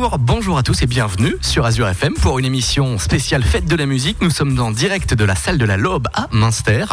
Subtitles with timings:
[0.00, 3.84] Bonjour, à tous et bienvenue sur Azure FM pour une émission spéciale Fête de la
[3.84, 4.16] musique.
[4.22, 6.86] Nous sommes en direct de la salle de la Lobe à Münster.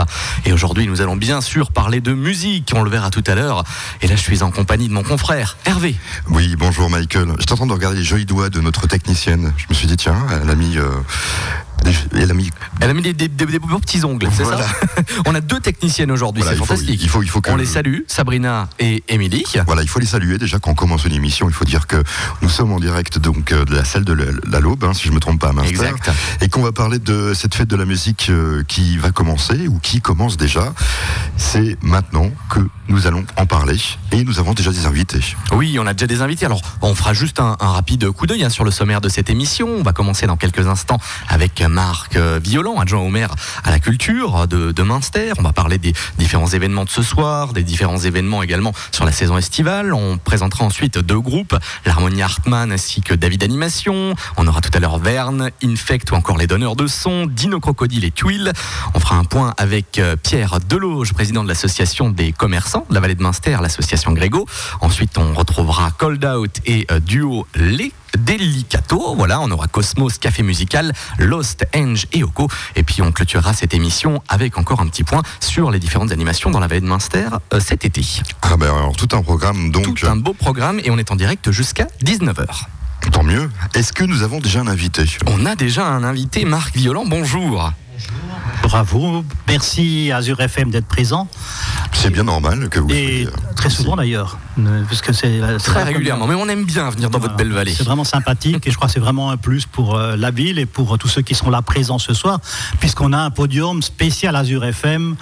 [0.46, 2.74] Et aujourd'hui, nous allons bien sûr parler de musique.
[2.76, 3.64] On le verra tout à l'heure.
[4.02, 5.96] Et là, je suis en compagnie de mon confrère, Hervé.
[6.32, 7.30] Oui, bonjour Michael.
[7.40, 9.54] J'étais en train de regarder les jolis doigts de notre technicienne.
[9.56, 10.90] Je me suis dit, tiens, elle a mis euh,
[12.14, 12.52] elle a mis,
[12.82, 14.60] elle a mis des, des, des, beaux petits ongles, c'est ça
[15.26, 17.02] On a deux techniciennes aujourd'hui, c'est fantastique.
[17.02, 17.52] il faut, il faut que...
[17.52, 19.46] On les salue, Sabrina et Émilie.
[19.66, 20.38] Voilà, il faut les saluer.
[20.38, 22.04] Déjà, quand on commence une émission, il faut dire que
[22.42, 25.10] nous sommes en direct donc euh, de la salle de la, Laube, hein, si je
[25.10, 26.12] ne me trompe pas, à Exact.
[26.42, 29.80] Et qu'on va parler de cette fête de la musique euh, qui va commencer, ou
[29.80, 30.74] qui commence déjà.
[31.38, 33.78] C'est maintenant que nous allons en parler.
[34.12, 35.20] Et nous avons déjà des invités.
[35.52, 36.46] Oui, on a déjà des invités.
[36.46, 39.68] Alors, on fera juste un, rapide coup d'œil hein, sur le sommaire de cette émission.
[39.68, 43.80] On va commencer dans quelques instants avec Marc euh, Violent, adjoint au maire à la
[43.80, 45.34] culture de, de Münster.
[45.38, 49.12] On va parler des différents événements de ce soir, des différents événements également sur la
[49.12, 49.94] saison estivale.
[49.94, 54.16] On présentera ensuite deux groupes, l'Harmonie Hartmann ainsi que David Animation.
[54.38, 58.06] On aura tout à l'heure Verne, Infect ou encore les donneurs de son, Dino Crocodile
[58.06, 58.54] et Tuile.
[58.94, 63.00] On fera un point avec euh, Pierre Deloge, président de l'association des commerçants de la
[63.00, 64.46] vallée de Münster, l'association Grégo.
[64.82, 69.16] Ensuite, on retrouvera Cold Out et euh, Duo Les Delicato.
[69.16, 72.48] Voilà, on aura Cosmos, Café Musical, Lost, Enge et Oko.
[72.76, 76.52] Et puis on clôturera cette émission avec encore un petit point sur les différentes animations
[76.52, 78.02] dans la vallée de Münster euh, cet été.
[78.42, 79.96] Ah ben alors tout un programme donc.
[79.96, 82.46] Tout un beau programme et on est en direct jusqu'à 19h.
[83.12, 83.50] Tant mieux.
[83.74, 85.06] Est-ce que nous avons déjà un invité?
[85.28, 87.06] On a déjà un invité, Marc Violent.
[87.06, 87.72] Bonjour.
[88.64, 91.28] Bravo, merci Azure FM d'être présent.
[91.94, 92.90] C'est bien normal que vous.
[92.92, 94.38] Et très souvent d'ailleurs,
[94.88, 96.28] parce que c'est très régulièrement.
[96.28, 97.74] Mais on aime bien venir dans votre belle vallée.
[97.74, 100.60] C'est vraiment sympathique et je crois que c'est vraiment un plus pour euh, la ville
[100.60, 102.40] et pour tous ceux qui sont là présents ce soir,
[102.80, 105.16] puisqu'on a un podium spécial Azure FM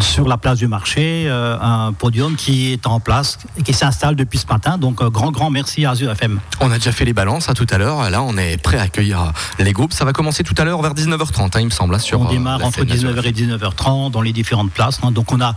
[0.00, 4.16] sur la place du marché, euh, un podium qui est en place et qui s'installe
[4.16, 4.78] depuis ce matin.
[4.78, 6.40] Donc euh, grand grand merci à Azure FM.
[6.60, 8.10] On a déjà fait les balances à tout à l'heure.
[8.10, 9.92] Là, on est prêt à accueillir les groupes.
[9.92, 11.94] Ça va commencer tout à l'heure vers 19h30, hein, il me semble.
[11.94, 15.00] Hein, sur, on démarre entre 19h et 19h30 dans les différentes places.
[15.12, 15.56] Donc on a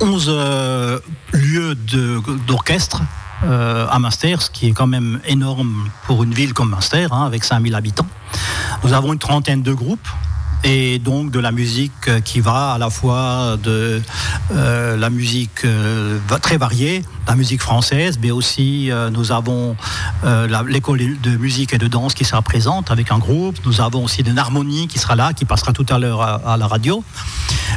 [0.00, 0.98] 11 euh,
[1.32, 1.74] lieux
[2.46, 3.02] d'orchestre
[3.44, 7.24] euh, à Münster, ce qui est quand même énorme pour une ville comme Münster, hein,
[7.24, 8.06] avec 5000 habitants.
[8.84, 10.08] Nous avons une trentaine de groupes
[10.64, 14.02] et donc de la musique euh, qui va à la fois de
[14.52, 19.76] euh, la musique euh, très variée, la musique française, mais aussi nous avons
[20.66, 23.56] l'école de musique et de danse qui sera présente avec un groupe.
[23.64, 26.66] Nous avons aussi une harmonie qui sera là, qui passera tout à l'heure à, la
[26.66, 27.04] radio.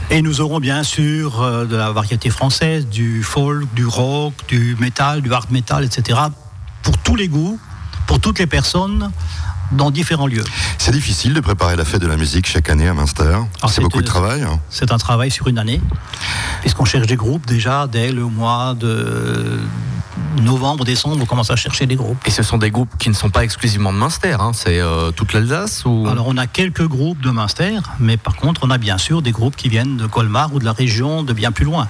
[0.10, 5.22] Et nous aurons bien sûr de la variété française, du folk, du rock, du metal,
[5.22, 6.20] du hard metal, etc.
[6.82, 7.60] Pour tous les goûts,
[8.08, 9.12] pour toutes les personnes
[9.72, 10.44] dans différents lieux.
[10.78, 13.38] C'est difficile de préparer la fête de la musique chaque année à Münster.
[13.68, 14.46] C'est beaucoup de travail.
[14.70, 15.82] C'est un travail sur une année,
[16.62, 19.60] puisqu'on cherche des groupes déjà dès le mois de
[20.42, 22.18] novembre, décembre, on commence à chercher des groupes.
[22.26, 24.52] Et ce sont des groupes qui ne sont pas exclusivement de Münster, hein.
[24.54, 26.08] c'est euh, toute l'Alsace ou...
[26.10, 29.32] Alors on a quelques groupes de Münster, mais par contre on a bien sûr des
[29.32, 31.88] groupes qui viennent de Colmar ou de la région de bien plus loin.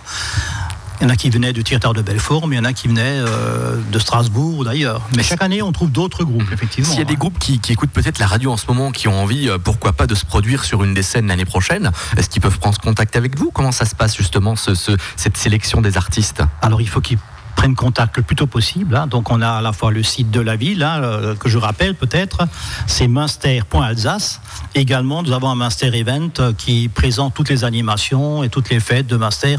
[1.00, 2.74] Il y en a qui venaient du Theater de Belfort, mais il y en a
[2.74, 5.02] qui venaient euh, de Strasbourg ou d'ailleurs.
[5.16, 6.90] Mais chaque année, on trouve d'autres groupes, effectivement.
[6.90, 9.22] S'il y a des groupes qui, écoutent peut-être la radio en ce moment, qui ont
[9.22, 12.42] envie, euh, pourquoi pas, de se produire sur une des scènes l'année prochaine, est-ce qu'ils
[12.42, 13.52] peuvent prendre contact avec vous?
[13.52, 16.44] Comment ça se passe justement, cette sélection des artistes?
[16.62, 17.18] Alors, il faut qu'ils
[17.56, 18.96] prennent contact le plus tôt possible.
[18.96, 19.08] Hein.
[19.08, 21.58] Donc on a à la fois le site de la ville, hein, euh, que je
[21.58, 22.48] rappelle peut-être,
[22.88, 24.42] c'est munster.alsace.
[24.76, 29.08] Également, nous avons un Munster Event qui présente toutes les animations et toutes les fêtes
[29.08, 29.58] de Munster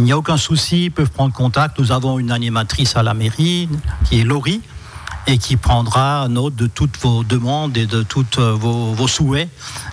[0.00, 1.78] il n'y a aucun souci, ils peuvent prendre contact.
[1.78, 3.68] Nous avons une animatrice à la mairie
[4.04, 4.62] qui est Laurie
[5.26, 9.50] et qui prendra note de toutes vos demandes et de tous euh, vos, souhaits,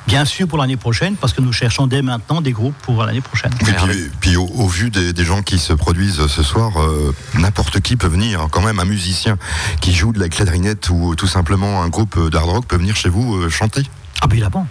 [0.07, 3.19] bien sûr pour l'année prochaine, parce que nous cherchons dès maintenant des groupes pour l'année
[3.19, 3.51] prochaine.
[3.61, 8.07] Et puis, au, vu des, gens qui se produisent ce soir, euh, n'importe qui peut
[8.07, 8.47] venir.
[8.49, 9.37] Quand même, un musicien
[9.81, 13.09] qui joue de la clarinette ou tout simplement un groupe d'hard rock peut venir chez
[13.09, 13.83] vous euh, chanter.
[14.21, 14.67] Ah, bien évidemment.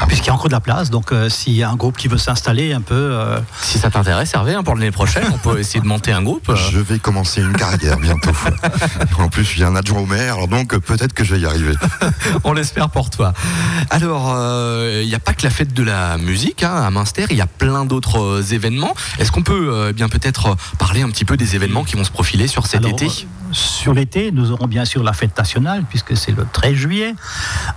[0.00, 0.88] Ah, puisqu'il y a encore de la place.
[0.88, 2.94] Donc, euh, s'il y a un groupe qui veut s'installer un peu.
[2.94, 6.22] Euh, si ça t'intéresse, Hervé, hein, pour l'année prochaine, on peut essayer de monter un
[6.22, 6.50] groupe.
[6.54, 8.30] Je vais commencer une carrière bientôt.
[9.18, 11.74] en plus, je suis un adjoint au maire, donc peut-être que je vais y arriver.
[12.44, 13.34] on l'espère pour toi.
[13.90, 17.26] Alors, euh, il n'y a pas que la fête de la musique hein, à Münster,
[17.30, 18.94] il y a plein d'autres événements.
[19.18, 22.10] Est-ce qu'on peut eh bien peut-être parler un petit peu des événements qui vont se
[22.10, 23.06] profiler sur cet été?
[23.52, 27.14] Sur l'été, nous aurons bien sûr la fête nationale, puisque c'est le 13 juillet,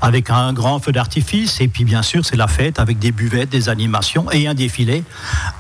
[0.02, 1.62] avec un grand feu d'artifice.
[1.62, 5.04] Et puis, bien sûr, c'est la fête avec des buvettes, des animations et un défilé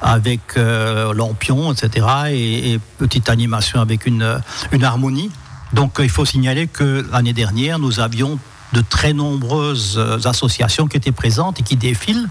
[0.02, 2.08] avec euh, lampion, etc.
[2.32, 4.40] Et, petite animation avec une
[4.82, 5.30] harmonie.
[5.74, 8.40] Donc, il faut signaler que l'année dernière, nous avions
[8.74, 12.28] de très nombreuses associations qui étaient présentes et qui défilent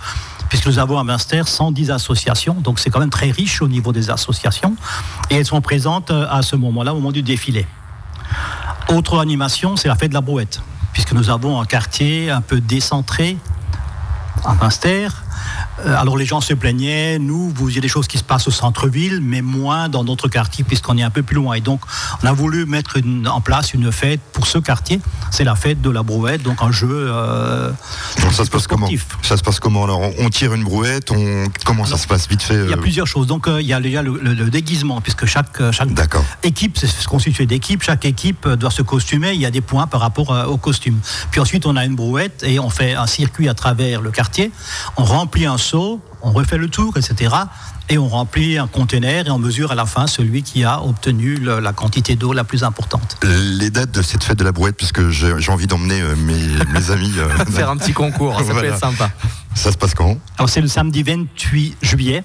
[0.53, 3.91] puisque nous avons à Münster 110 associations, donc c'est quand même très riche au niveau
[3.91, 4.77] des associations,
[5.31, 7.67] et elles sont présentes euh, à ce moment-là, au moment du défilé.
[8.91, 10.61] Autre animation, c'est la fête de la brouette,
[10.93, 13.39] puisque nous avons un quartier un peu décentré
[14.45, 18.07] à Pinster, euh, alors les gens se plaignaient, nous, vous, il y a des choses
[18.07, 21.37] qui se passent au centre-ville, mais moins dans notre quartier puisqu'on est un peu plus
[21.37, 21.55] loin.
[21.55, 21.81] Et donc,
[22.23, 25.01] on a voulu mettre en place une fête pour ce quartier.
[25.31, 26.89] C'est la fête de la brouette, donc un jeu.
[26.91, 27.71] Euh,
[28.33, 28.89] ça se passe comment
[29.23, 32.43] Ça se passe comment Alors, on, tire une brouette, on comment ça se passe vite
[32.43, 33.27] fait Il y a euh plusieurs choses.
[33.27, 35.89] Donc, il y a, le, déguisement, puisque chaque, chaque
[36.43, 37.83] équipe, c'est constitué d'équipes.
[37.83, 39.33] Chaque équipe doit se costumer.
[39.33, 40.99] Il y a des points par rapport au costume.
[41.31, 44.51] Puis ensuite, on a une brouette et on fait un circuit à travers le quartier.
[44.97, 47.35] On remplit un on refait le tour, etc.
[47.89, 51.37] Et on remplit un conteneur et on mesure à la fin celui qui a obtenu
[51.37, 53.19] la quantité d'eau la plus importante.
[53.23, 56.15] Les dates de cette fête de la brouette, puisque j'ai envie d'emmener euh,
[56.73, 57.13] mes, amis.
[57.19, 59.11] Euh, Faire un petit concours, ça peut être sympa.
[59.55, 60.17] Ça se passe quand?
[60.39, 62.25] Alors c'est le samedi 28 juillet,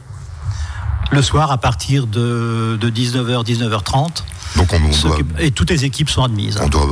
[1.11, 4.23] le soir à partir de, de 19h, 19h30.
[4.55, 6.57] Donc on, Et toutes les équipes sont admises.
[6.61, 6.87] On doit,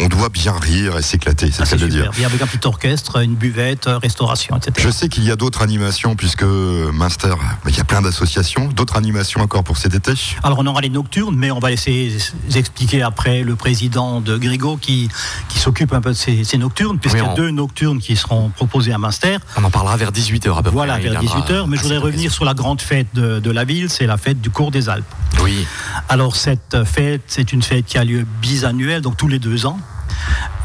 [0.00, 2.10] on doit bien rire et s'éclater, c'est ah, ça dire.
[2.12, 4.72] Bien avec un petit orchestre, une buvette, restauration, etc.
[4.78, 7.34] Je sais qu'il y a d'autres animations, puisque Munster,
[7.68, 8.68] il y a plein d'associations.
[8.68, 10.12] D'autres animations encore pour cet été?
[10.42, 12.16] Alors on aura les nocturnes, mais on va laisser
[12.54, 15.08] expliquer après le président de Grigo qui,
[15.48, 18.92] qui s'occupe un peu de ces, nocturnes, puisqu'il y a deux nocturnes qui seront proposées
[18.92, 19.38] à Munster.
[19.56, 20.70] On en parlera vers 18h à peu près.
[20.70, 23.90] Voilà, vers 18h, mais je voudrais revenir sur la grande fête de, de la ville,
[23.90, 25.04] c'est la fête du cours des Alpes.
[25.42, 25.66] Oui.
[26.08, 29.78] Alors cette fête c'est une fête qui a lieu bisannuelle, donc tous les deux ans.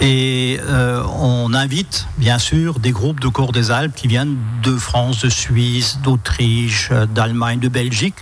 [0.02, 4.76] Et euh, on invite, bien sûr, des groupes de corps des Alpes qui viennent de
[4.76, 8.16] France, de Suisse, d'Autriche, d'Allemagne, de Belgique.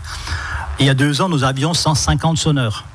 [0.79, 2.85] il y a deux ans, nous avions 150 sonneurs.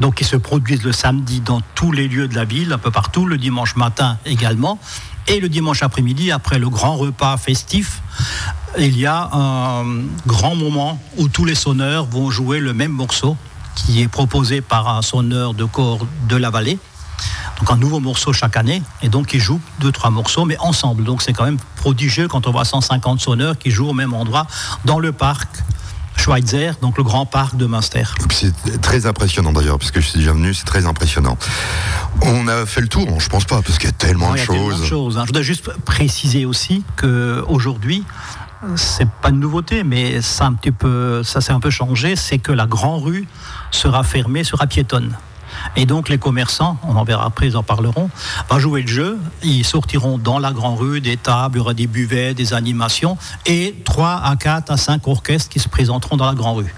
[0.00, 2.90] Donc, qui se produisent le samedi dans tous les lieux de la ville, un peu
[2.90, 4.78] partout, le dimanche matin également.
[5.28, 8.02] Et le dimanche après-midi, après le grand repas festif,
[8.78, 9.84] il y a un
[10.26, 13.36] grand moment où tous les sonneurs vont jouer le même morceau
[13.74, 16.78] qui est proposé par un sonneur de corps de la vallée.
[17.58, 21.04] Donc un nouveau morceau chaque année, et donc ils jouent deux, trois morceaux, mais ensemble.
[21.04, 24.46] Donc c'est quand même prodigieux quand on voit 150 sonneurs qui jouent au même endroit
[24.84, 25.62] dans le parc
[26.22, 28.04] Schweitzer, donc le grand parc de Münster.
[28.30, 31.36] C'est très impressionnant d'ailleurs, parce que je suis déjà venu, c'est très impressionnant.
[32.20, 34.86] On a fait le tour, je pense pas, parce qu'il y a tellement de choses.
[34.86, 35.22] choses hein.
[35.22, 38.04] Je voudrais juste préciser aussi qu'aujourd'hui,
[38.76, 42.38] c'est pas une nouveauté, mais ça un petit peu, ça s'est un peu changé, c'est
[42.38, 43.26] que la grande rue
[43.72, 45.16] sera fermée, sera piétonne.
[45.76, 48.10] Et donc les commerçants, on en verra après, ils en parleront,
[48.48, 49.18] vont jouer le jeu.
[49.42, 53.16] Ils sortiront dans la grande rue des tables, il y aura des buvets, des animations
[53.46, 56.74] et 3 à 4 à 5 orchestres qui se présenteront dans la grande rue.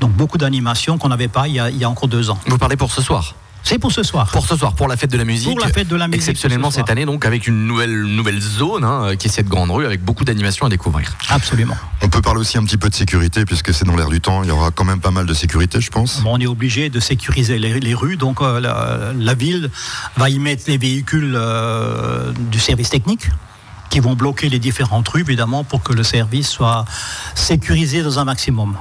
[0.00, 2.38] Donc beaucoup d'animations qu'on n'avait pas il y, a, encore deux ans.
[2.46, 4.30] Vous parlez pour ce soir c'est pour ce soir.
[4.30, 5.48] Pour ce soir, pour la fête de la musique.
[5.48, 6.20] Pour la fête de la musique.
[6.20, 9.86] Exceptionnellement cette année, donc avec une nouvelle, nouvelle zone hein, qui est cette grande rue
[9.86, 11.16] avec beaucoup d'animations à découvrir.
[11.30, 11.76] Absolument.
[12.02, 14.42] On peut parler aussi un petit peu de sécurité puisque c'est dans l'air du temps.
[14.42, 16.22] Il y aura quand même pas mal de sécurité, je pense.
[16.24, 18.16] on est obligé de sécuriser les, rues.
[18.16, 19.70] Donc euh, la, ville
[20.16, 23.28] va y mettre les véhicules euh, du service technique
[23.92, 26.86] qui vont bloquer les différentes rues, évidemment, pour que le service soit
[27.34, 28.74] sécurisé dans un maximum.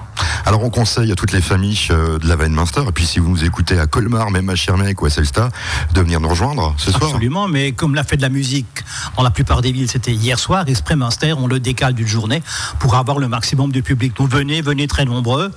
[0.46, 3.30] Alors on conseille à toutes les familles euh, de la Weinminster, et puis si vous
[3.30, 5.50] nous écoutez à Colmar, même à Schirmeck ou à Selsta,
[5.94, 7.10] de venir nous rejoindre ce soir.
[7.10, 8.86] Absolument, mais comme l'a fait de la musique
[9.18, 12.42] dans la plupart des villes, c'était hier soir, Esprit Minster, on le décale d'une journée
[12.80, 14.16] pour avoir le maximum de public.
[14.16, 15.52] Donc venez, venez très nombreux.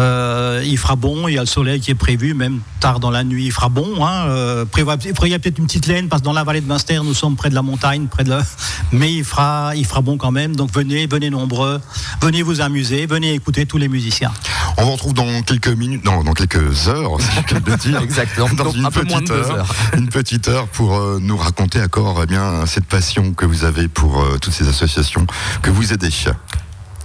[0.00, 3.10] Euh, il fera bon, il y a le soleil qui est prévu, même tard dans
[3.10, 4.04] la nuit, il fera bon.
[4.04, 4.26] Hein.
[4.28, 7.36] Euh, prévoyez peut-être une petite laine, parce que dans la vallée de Munster, nous sommes
[7.36, 8.30] près de la montagne, près de
[8.92, 10.54] mais il fera, il fera bon quand même.
[10.54, 11.80] Donc venez, venez nombreux,
[12.20, 14.32] venez vous amuser, venez écouter tous les musiciens.
[14.76, 18.00] On vous retrouve dans quelques minutes, non, dans quelques heures, si je dire.
[18.02, 18.48] Exactement.
[18.54, 22.86] Dans une, petite heure, une petite heure pour euh, nous raconter encore eh bien, cette
[22.86, 25.26] passion que vous avez pour toutes ces associations
[25.62, 26.10] que vous aidez.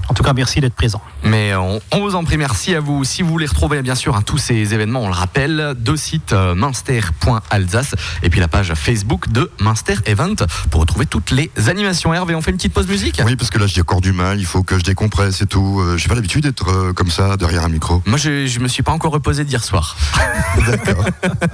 [0.10, 1.02] En tout cas, merci d'être présent.
[1.24, 3.04] Mais on, vous en prie, merci à vous.
[3.04, 6.34] Si vous voulez retrouver bien sûr hein, tous ces événements, on le rappelle, deux sites
[6.34, 10.36] euh, minster.alsace et puis la page Facebook de Minster Event
[10.72, 12.14] pour retrouver toutes les animations.
[12.14, 13.22] Hervé, on fait une petite pause musique?
[13.26, 15.80] Oui, parce que là j'ai encore du mal, il faut que je décompresse et tout.
[15.82, 18.02] Euh, j'ai pas l'habitude d'être euh, comme ça derrière un micro.
[18.06, 19.98] Moi je, je me suis pas encore reposé d'hier soir.
[20.68, 21.06] D'accord.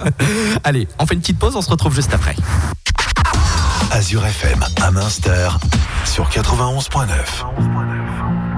[0.64, 2.36] Allez, on fait une petite pause, on se retrouve juste après.
[3.92, 5.50] Azure FM à Minster
[6.06, 8.53] sur 91.9.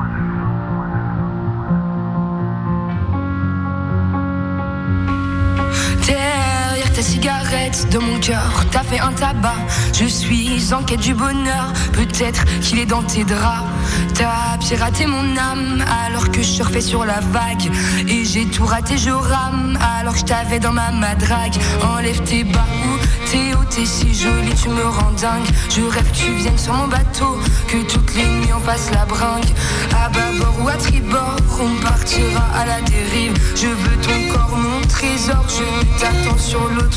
[7.06, 9.56] cigarette, de mon cœur, t'as fait un tabac.
[9.94, 13.70] Je suis en quête du bonheur, peut-être qu'il est dans tes draps.
[14.16, 17.72] T'as piraté mon âme alors que je surfais sur la vague.
[18.08, 21.56] Et j'ai tout raté, je rame alors que je t'avais dans ma madrague.
[21.84, 25.48] Enlève tes bas ou T'es haut, t'es si jolie, tu me rends dingue.
[25.70, 29.06] Je rêve que tu viennes sur mon bateau, que toutes les nuits on fasse la
[29.06, 29.52] bringue.
[29.96, 33.34] À bâbord ou à tribord, on partira à la dérive.
[33.56, 36.95] Je veux ton corps, mon trésor, je t'attends sur l'autre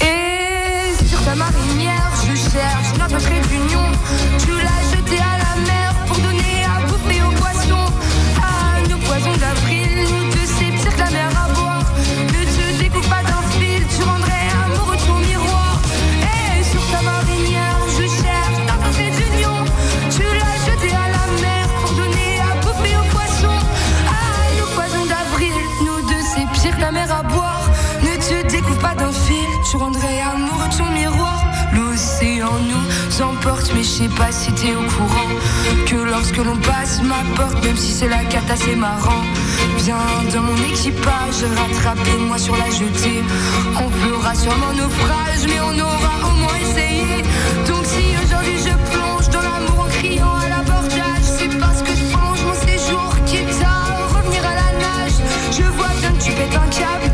[0.00, 3.86] Et sur ta marinière, je cherche notre trait d'union.
[4.38, 5.29] Tu l'as jeté à
[34.00, 35.30] sais pas si t'es au courant.
[35.86, 39.24] Que lorsque l'on passe ma porte, même si c'est la cata, c'est marrant.
[39.78, 39.96] Viens
[40.32, 43.22] dans mon équipage, rattrapez-moi sur la jetée.
[43.84, 47.16] On fera sûrement naufrage, mais on aura au moins essayé.
[47.68, 52.04] Donc si aujourd'hui je plonge dans l'amour en criant à l'abordage, c'est parce que je
[52.12, 55.16] plonge mon séjour quitte à revenir à la nage.
[55.52, 57.08] Je vois bien que tu pètes un câble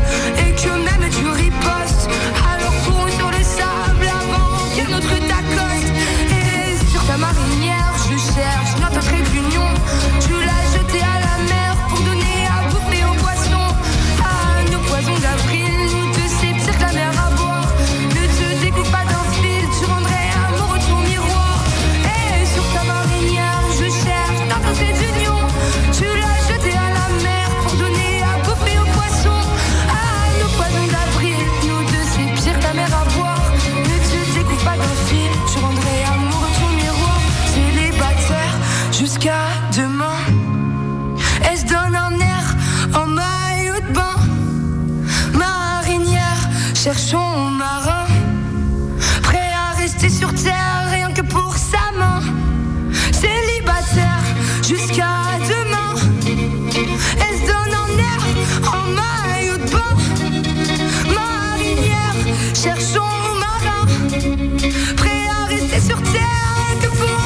[66.79, 67.16] terre rien que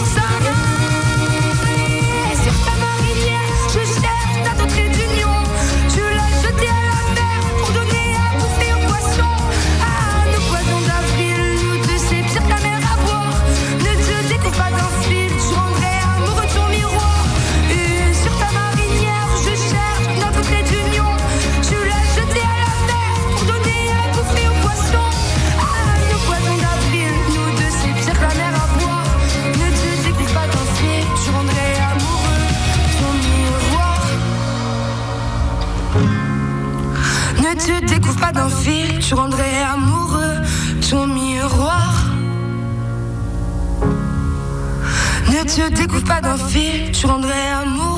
[45.58, 47.62] Ne découvre pas d'un fil, ton miroir.
[47.62, 47.91] Et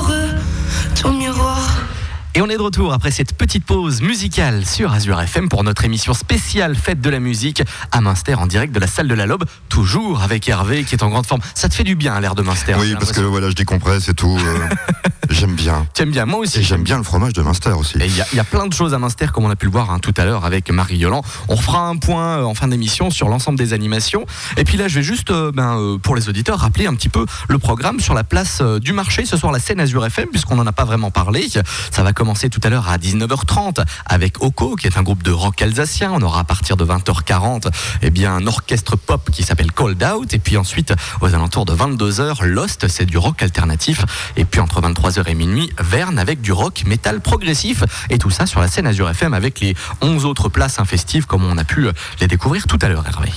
[2.45, 6.13] on est de retour après cette petite pause musicale sur Azure FM pour notre émission
[6.13, 9.45] spéciale Fête de la musique à Münster en direct de la salle de la Lobe,
[9.69, 11.39] toujours avec Hervé qui est en grande forme.
[11.55, 14.09] Ça te fait du bien l'air de Münster Oui, j'ai parce que voilà, je décompresse
[14.09, 14.37] et tout.
[14.37, 14.59] euh,
[15.29, 15.87] j'aime bien.
[15.93, 16.59] Tu aimes bien, moi aussi.
[16.59, 17.97] Et j'aime bien le fromage de Munster aussi.
[17.99, 19.55] Et il y, a- il y a plein de choses à Münster, comme on a
[19.55, 21.21] pu le voir hein, tout à l'heure avec Marie Yolan.
[21.47, 24.25] On fera un point euh, en fin d'émission sur l'ensemble des animations.
[24.57, 27.25] Et puis là, je vais juste, euh, ben, pour les auditeurs, rappeler un petit peu
[27.47, 30.67] le programme sur la place du marché ce soir, la scène Azure FM, puisqu'on n'en
[30.67, 31.47] a pas vraiment parlé.
[31.91, 35.31] Ça va commencer tout à l'heure à 19h30 avec Oko, qui est un groupe de
[35.31, 36.11] rock alsacien.
[36.13, 37.69] On aura à partir de 20h40
[38.01, 40.33] eh bien, un orchestre pop qui s'appelle Cold Out.
[40.33, 44.03] Et puis ensuite, aux alentours de 22h, Lost, c'est du rock alternatif.
[44.35, 47.83] Et puis entre 23h et minuit, Verne avec du rock métal progressif.
[48.09, 51.25] Et tout ça sur la scène Azure FM avec les 11 autres places hein, festives
[51.25, 53.31] comme on a pu euh, les découvrir tout à l'heure, Hervé.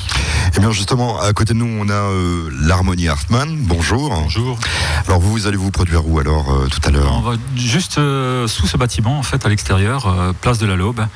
[0.57, 3.57] Et bien justement, à côté de nous, on a euh, l'Harmonie Hartmann.
[3.61, 4.11] Bonjour.
[4.11, 4.59] Bonjour.
[5.07, 7.12] Alors vous, vous allez vous produire où alors euh, tout à l'heure?
[7.12, 10.76] On va juste euh, sous ce bâtiment, en fait, à l'extérieur, euh, place de la
[10.76, 11.07] Laube.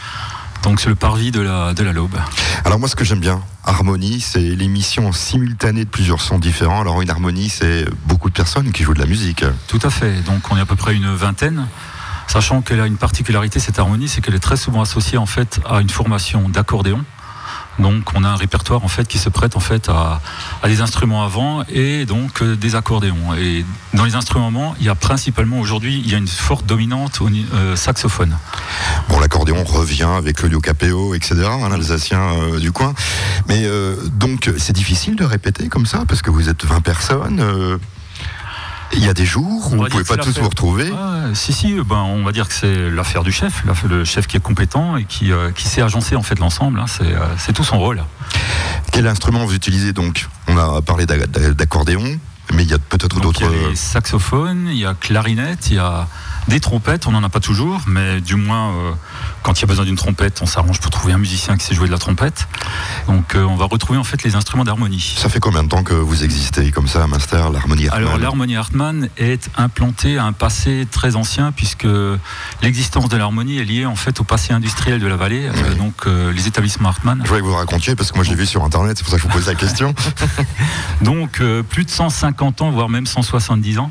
[0.63, 2.19] Donc c'est le parvis de la, de la Laube.
[2.65, 6.83] Alors moi, ce que j'aime bien, Harmonie, c'est l'émission simultanée de plusieurs sons différents.
[6.83, 9.45] Alors une harmonie, c'est beaucoup de personnes qui jouent de la musique.
[9.69, 10.21] Tout à fait.
[10.23, 11.67] Donc on est à peu près une vingtaine.
[12.27, 15.61] Sachant qu'elle a une particularité, cette harmonie, c'est qu'elle est très souvent associée en fait
[15.69, 17.03] à une formation d'accordéon.
[17.79, 20.21] Donc on a un répertoire en fait qui se prête en fait à,
[20.65, 23.35] des instruments avant et donc euh, des accordéons.
[23.39, 27.21] Et dans les instruments, il y a principalement aujourd'hui il y a une forte dominante
[27.21, 28.37] au euh, saxophone.
[29.09, 32.95] Bon, l'accordéon revient avec Claudio Capéo, etc., un Alsacien euh, du coin.
[33.49, 37.79] Mais euh, donc, c'est difficile de répéter comme ça, parce que vous êtes 20 personnes.
[38.93, 40.91] Euh, Il y a des jours où On vous va pouvez pas tous vous retrouver.
[40.91, 44.37] Ouais, si, si, ben, on va dire que c'est l'affaire du chef, le chef qui
[44.37, 46.81] est compétent et qui, euh, qui sait agencer en fait l'ensemble.
[46.81, 46.87] hein.
[46.89, 48.03] c'est, euh, c'est tout son rôle.
[48.93, 50.29] Quel instrument vous utilisez donc?
[50.49, 52.19] On a parlé d'a- d'a- d'accordéon,
[52.55, 53.43] mais il y a peut-être d'autres.
[53.43, 56.09] il y a les saxophones, il y a clarinette, il y a
[56.49, 58.93] des trompettes, on n'en a pas toujours, mais du moins, euh,
[59.43, 61.75] quand il y a besoin d'une trompette, on s'arrange pour trouver un musicien qui sait
[61.75, 62.49] jouer de la trompette.
[63.07, 65.15] Donc euh, on va retrouver en fait les instruments d'harmonie.
[65.17, 68.23] Ça fait combien de temps que vous existez comme ça à Master, l'harmonie Alors Hartmann
[68.23, 71.87] l'harmonie Hartmann est implantée à un passé très ancien puisque
[72.63, 75.49] l'existence de l'harmonie est liée en fait au passé industriel de la vallée.
[75.49, 78.37] Euh, donc les établissements Hartmann Je voulais que vous racontiez parce que moi je l'ai
[78.37, 79.95] vu sur internet, c'est pour ça que je vous pose la question.
[81.03, 83.91] Donc plus de 150 ans, voire même 170 ans.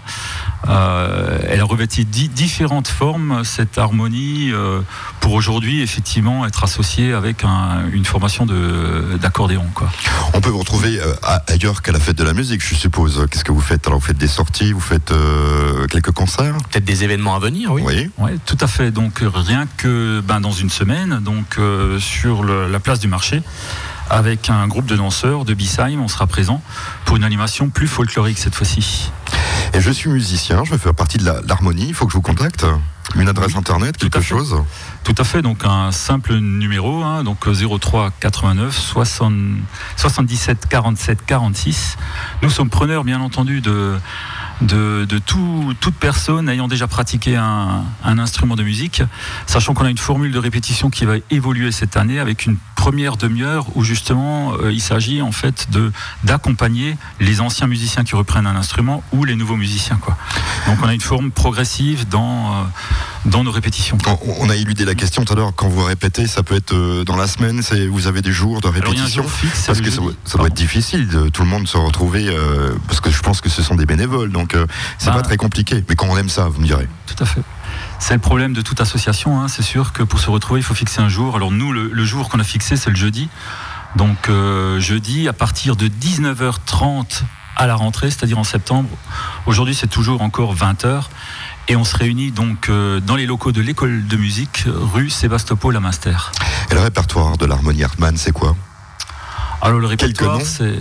[0.63, 4.79] Elle a revêti di- différentes formes, cette harmonie, euh,
[5.19, 9.65] pour aujourd'hui effectivement être associée avec un- une formation de- d'accordéon.
[9.75, 9.89] quoi.
[10.33, 13.25] On peut vous retrouver euh, à- ailleurs qu'à la fête de la musique, je suppose.
[13.29, 13.85] Qu'est-ce que vous faites?
[13.87, 16.55] Alors vous faites des sorties, vous faites euh, quelques concerts?
[16.71, 17.81] Peut-être des événements à venir, oui.
[17.85, 18.09] Oui.
[18.17, 18.91] Ouais, tout à fait.
[18.91, 23.41] Donc rien que ben, dans une semaine, donc euh, sur le- la place du marché,
[24.09, 26.61] avec un groupe de danseurs de Bissheim, on sera présent
[27.03, 29.11] pour une animation plus folklorique cette fois-ci.
[29.79, 32.21] Et je suis musicien, je veux faire partie de l'harmonie, il faut que je vous
[32.21, 32.65] contacte.
[33.15, 34.61] Une adresse Oui, internet, quelque chose
[35.05, 39.33] Tout à fait, donc un simple numéro, hein, donc 03 89 60
[39.95, 41.95] 77 47 46.
[42.41, 43.97] Nous sommes preneurs, bien entendu, de,
[44.61, 49.01] de, de tout- toute personne ayant déjà pratiqué un, un instrument de musique,
[49.47, 53.17] sachant qu'on a une formule de répétition qui va évoluer cette année avec une première
[53.17, 55.91] demi-heure où justement euh, il s'agit en fait de
[56.23, 60.17] d'accompagner les anciens musiciens qui reprennent un instrument ou les nouveaux musiciens quoi.
[60.67, 62.63] Donc on a une forme progressive dans euh,
[63.25, 63.97] dans nos répétitions.
[64.07, 66.73] On- On a éludé la question tout à l'heure, quand vous répétez, ça peut être
[66.73, 69.81] euh, dans la semaine, c'est- vous avez des jours de Alors, répétition jour fixe, Parce
[69.81, 72.33] que ça, doit- ça doit être difficile de tout le monde se retrouver,
[72.87, 74.65] parce que je pense que ce sont des bénévoles, donc euh,
[74.97, 75.83] c'est pas très compliqué.
[75.87, 76.87] Mais quand on aime ça, vous me direz.
[77.05, 77.41] Tout à fait.
[77.99, 79.39] C'est le problème de toute association.
[79.41, 79.47] hein.
[79.47, 81.35] C'est sûr que pour se retrouver, il faut fixer un jour.
[81.35, 83.29] Alors nous, le, le jour qu'on a fixé, c'est le jeudi.
[83.95, 87.23] Donc euh, jeudi, à partir de 19h30
[87.55, 88.89] à la rentrée, c'est-à-dire en septembre.
[89.45, 91.03] Aujourd'hui, c'est toujours encore 20h.
[91.67, 95.75] Et on se réunit donc euh, dans les locaux de l'école de musique, rue Sébastopol
[95.75, 96.15] à Munster.
[96.71, 98.55] Et le répertoire de l'harmonie Hartmann, c'est quoi?
[99.61, 100.75] Alors le répertoire, c'est...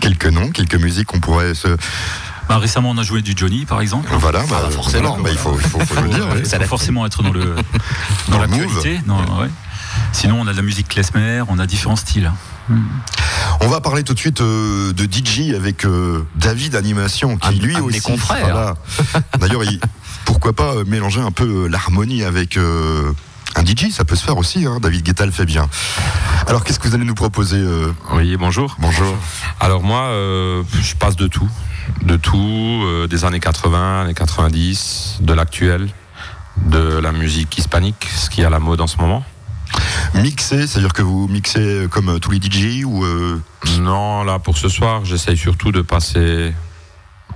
[0.00, 1.68] Quelques noms, quelques musiques qu'on pourrait se.
[2.48, 4.08] Bah, récemment, on a joué du Johnny, par exemple.
[4.18, 5.16] Voilà, Ah, bah, forcément.
[5.16, 6.26] voilà, bah, il faut, il faut, faut le dire.
[6.44, 6.68] Ça date.
[6.68, 7.54] forcément être dans le
[8.28, 9.00] Dans l'actualité.
[9.08, 9.48] ouais.
[10.12, 12.30] Sinon, on a de la musique klezmer, on a différents styles.
[13.60, 17.52] On va parler tout de suite euh, de DJ avec euh, David Animation, qui Un-
[17.52, 18.00] lui un aussi.
[18.00, 18.74] confrères.
[19.38, 19.80] D'ailleurs, il-
[20.24, 22.56] pourquoi pas euh, mélanger un peu l'harmonie avec.
[22.56, 23.12] euh,
[23.56, 24.78] un DJ, ça peut se faire aussi, hein.
[24.80, 25.68] David Guetta le fait bien.
[26.46, 28.76] Alors, qu'est-ce que vous allez nous proposer euh, Oui, bonjour.
[28.78, 29.16] Bonjour.
[29.60, 31.48] Alors moi, euh, je passe de tout.
[32.02, 35.88] De tout, euh, des années 80, années 90, de l'actuel,
[36.66, 39.24] de la musique hispanique, ce qui est à la mode en ce moment.
[40.14, 43.40] Mixer, c'est-à-dire que vous mixez euh, comme tous les DJ ou euh,
[43.80, 46.54] Non, là, pour ce soir, j'essaye surtout de passer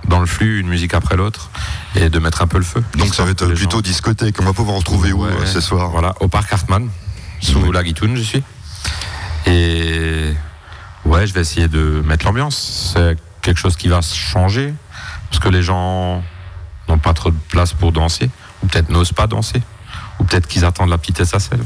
[0.07, 1.49] dans le flux une musique après l'autre
[1.95, 2.83] et de mettre un peu le feu.
[2.97, 4.35] donc ça va être plutôt gens- discothèque.
[4.41, 5.31] On va pouvoir retrouver où Ouais.
[5.31, 6.89] euh, ce soir Voilà, au parc Hartmann,
[7.41, 7.69] sous Oui.
[7.73, 8.43] la Guitoune, je suis.
[9.47, 10.33] Et
[11.05, 12.91] ouais, je vais essayer de mettre l'ambiance.
[12.93, 14.73] C'est quelque chose qui va changer
[15.29, 16.23] parce que les gens
[16.87, 18.29] n'ont pas trop de place pour danser,
[18.63, 19.61] ou peut-être n'osent pas danser,
[20.27, 21.59] peut-être qu'ils attendent la petite SACL.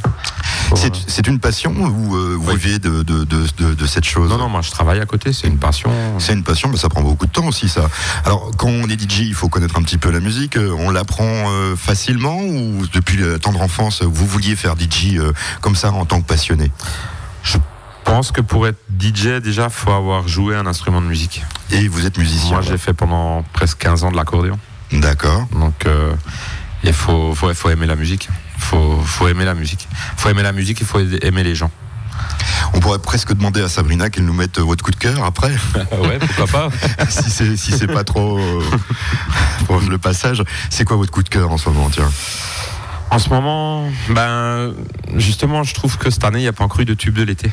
[0.76, 2.58] C'est euh, c'est une passion ou euh, vous Oui.
[2.58, 5.34] vivez de, de, de, de- de cette chose Non, non, moi je travaille à côté,
[5.34, 5.90] c'est une passion.
[6.20, 7.90] C'est une passion, mais ça prend beaucoup de temps aussi, ça.
[8.26, 10.58] Alors, quand on est DJ, il faut connaître un petit peu la musique.
[10.58, 15.34] Euh, On l'apprend euh, facilement ou depuis la tendre enfance, vous vouliez faire DJ euh,
[15.62, 16.72] comme ça en tant que passionné?
[17.44, 17.58] Je
[18.04, 21.44] pense que pour être DJ, déjà, faut avoir joué un instrument de musique.
[21.72, 24.58] Et vous êtes musicien Moi, j'ai fait pendant presque 15 ans de l'accordéon.
[24.92, 25.48] D'accord.
[25.54, 26.14] Donc, euh,
[26.84, 28.28] il faut, faut, faut aimer la musique.
[28.64, 29.88] Faut, faut aimer la musique.
[30.18, 31.72] Faut aimer la musique, il faut aimer les gens.
[32.74, 35.52] On pourrait presque demander à Sabrina qu'elle nous mette euh, votre coup de cœur après,
[35.76, 36.70] ouais, pourquoi pas
[37.10, 38.62] si c'est si c'est pas trop euh,
[39.90, 40.44] le passage.
[40.70, 42.10] C'est quoi votre coup de cœur en ce moment Tiens?
[43.12, 44.74] En ce moment, ben,
[45.16, 47.24] justement, je trouve que cette année, il n'y a pas encore eu de tube de
[47.24, 47.52] l'été.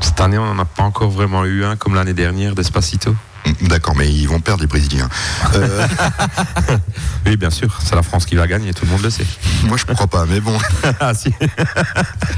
[0.00, 3.14] Cette année, on n'en a pas encore vraiment eu un comme l'année dernière d'Espacito.
[3.62, 5.08] D'accord, mais ils vont perdre les Brésiliens.
[5.54, 5.86] Euh,
[7.26, 9.26] Oui, bien sûr, c'est la France qui va gagner, tout le monde le sait.
[9.64, 10.56] moi, je crois pas, mais bon.
[11.00, 11.32] ah, si.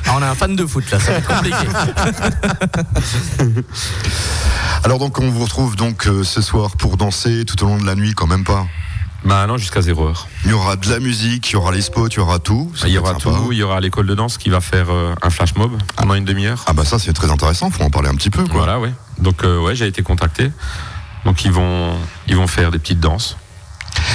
[0.07, 1.67] Ah, on a un fan de foot là, ça va être compliqué.
[4.85, 7.87] Alors donc, on vous retrouve donc euh, ce soir pour danser tout au long de
[7.87, 8.67] la nuit, quand même pas.
[9.25, 10.29] Ben non, jusqu'à 0 heure.
[10.45, 12.71] Il y aura de la musique, il y aura les spots, il y aura tout.
[12.77, 13.39] Ça Il y aura sympa.
[13.39, 16.15] tout, il y aura l'école de danse qui va faire euh, un flash mob pendant
[16.15, 16.63] une demi-heure.
[16.67, 18.59] Ah bah ça c'est très intéressant, faut en parler un petit peu quoi.
[18.59, 18.93] Voilà, ouais.
[19.19, 20.51] Donc, euh, ouais, j'ai été contacté
[21.25, 21.95] Donc ils vont,
[22.29, 23.37] ils vont faire des petites danses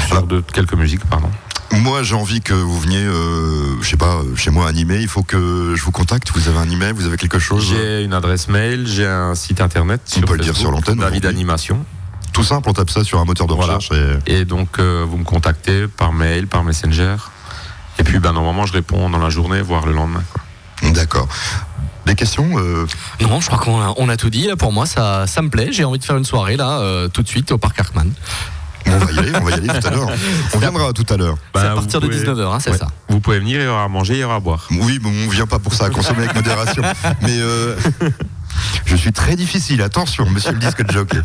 [0.07, 1.29] sur de quelques musiques, pardon.
[1.71, 4.99] Moi, j'ai envie que vous veniez, euh, je sais pas, chez moi animer.
[4.99, 6.31] Il faut que je vous contacte.
[6.33, 9.61] Vous avez un email, vous avez quelque chose J'ai une adresse mail, j'ai un site
[9.61, 10.01] internet.
[10.17, 10.97] On peut le dire sur l'antenne.
[10.97, 11.85] David Animation.
[12.33, 13.91] Tout simple, on tape ça sur un moteur de recherche.
[14.25, 14.45] Et...
[14.45, 17.17] donc, euh, vous me contactez par mail, par Messenger.
[17.97, 20.23] Et puis, ben, normalement, je réponds dans la journée, voire le lendemain.
[20.93, 21.27] D'accord.
[22.09, 22.87] Des questions euh
[23.21, 24.47] Non, je crois qu'on a, on a tout dit.
[24.47, 25.69] Là, pour moi, ça, ça me plaît.
[25.71, 28.11] J'ai envie de faire une soirée là, euh, tout de suite au parc Arkman.
[28.87, 30.09] On va y aller, on va y aller tout à l'heure.
[30.55, 31.35] On viendra tout à l'heure.
[31.53, 32.77] c'est à Ben, partir de pouvez- 19h, hein, c'est Ouais.
[32.79, 32.87] ça.
[33.09, 34.67] Vous pouvez venir, il y aura à manger, il y aura à boire.
[34.71, 36.81] Oui, bon, on vient pas pour ça, consommer avec modération.
[37.21, 37.75] Mais euh,
[38.85, 39.81] je suis très difficile.
[39.81, 41.17] Attention, monsieur le disque de jockey.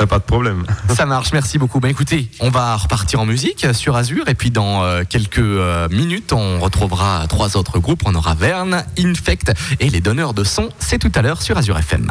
[0.00, 0.64] Euh, Pas de problème.
[0.94, 1.80] Ça marche, merci beaucoup.
[1.80, 5.88] Ben écoutez, on va repartir en musique sur Azure et puis dans euh, quelques euh,
[5.88, 8.02] minutes, on retrouvera trois autres groupes.
[8.06, 10.68] On aura Verne, Infect et les donneurs de son.
[10.78, 12.10] C'est tout à l'heure sur Azure FM.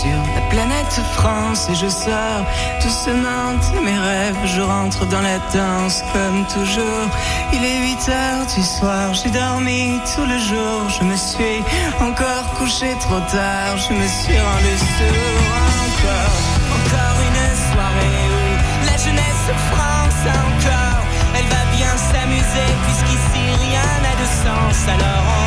[0.00, 2.42] Sur la planète France et je sors
[2.82, 4.40] doucement de mes rêves.
[4.44, 7.06] Je rentre dans la danse comme toujours.
[7.52, 10.78] Il est 8 heures du soir, j'ai dormi tout le jour.
[10.96, 11.58] Je me suis
[12.00, 15.52] encore couché trop tard, je me suis rendu sourd
[15.86, 16.38] encore.
[16.78, 18.46] Encore une soirée où
[18.88, 21.02] la jeunesse France encore.
[21.36, 24.78] Elle va bien s'amuser puisqu'ici rien n'a de sens.
[24.94, 25.39] Alors on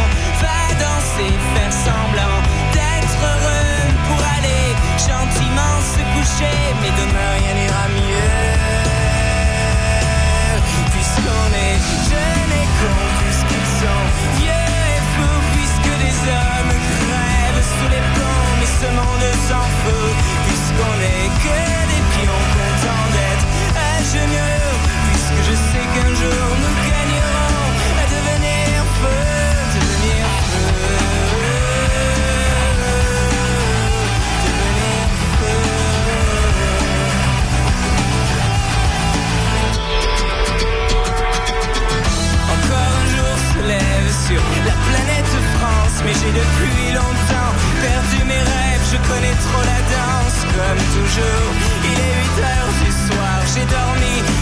[6.42, 8.58] Mais demain rien n'ira mieux.
[10.92, 11.78] Puisqu'on est
[12.10, 14.04] jeunes et cons, puisqu'ils sont
[14.40, 18.50] vieux et fous, puisque des hommes crèvent sous les ponts.
[18.60, 20.14] Mais ce monde s'en fout,
[20.48, 21.60] puisqu'on est que
[21.92, 24.74] des pions contents d'être à genoux.
[25.12, 26.53] Puisque je sais qu'un jour
[46.06, 51.52] Mais j'ai depuis longtemps perdu mes rêves Je connais trop la danse comme toujours.
[51.86, 54.33] Il est 8 heures du soir, j'ai dormi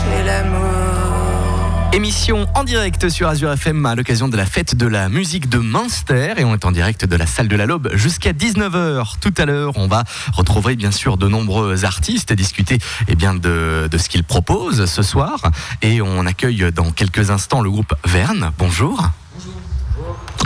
[0.00, 0.66] chercher l'amour
[1.92, 5.58] Émission en direct sur Azure FM à l'occasion de la fête de la musique de
[5.58, 9.14] Münster et on est en direct de la salle de la Lobe jusqu'à 19h.
[9.20, 13.34] Tout à l'heure, on va retrouver bien sûr de nombreux artistes et discuter eh bien,
[13.34, 15.40] de, de ce qu'ils proposent ce soir.
[15.82, 18.52] Et on accueille dans quelques instants le groupe Verne.
[18.56, 19.10] Bonjour.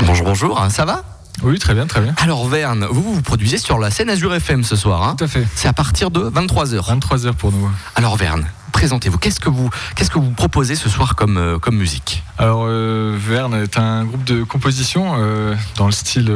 [0.06, 0.66] Bonjour, bonjour.
[0.70, 1.04] Ça va?
[1.42, 2.14] Oui, très bien, très bien.
[2.22, 5.02] Alors Verne, vous vous produisez sur la scène Azure FM ce soir.
[5.02, 5.16] Hein?
[5.18, 5.46] Tout à fait.
[5.54, 6.98] C'est à partir de 23h.
[6.98, 7.70] 23h pour nous.
[7.96, 9.18] Alors Verne, présentez-vous.
[9.18, 13.16] Qu'est-ce que vous, qu'est-ce que vous proposez ce soir comme, euh, comme musique Alors, euh,
[13.16, 16.30] Verne est un groupe de composition euh, dans le style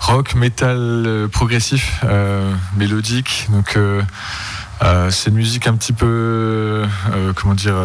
[0.00, 2.02] rock, métal progressif,
[2.76, 3.46] mélodique.
[3.50, 3.78] Donc,
[5.10, 6.84] c'est une musique un petit peu,
[7.36, 7.76] comment dire,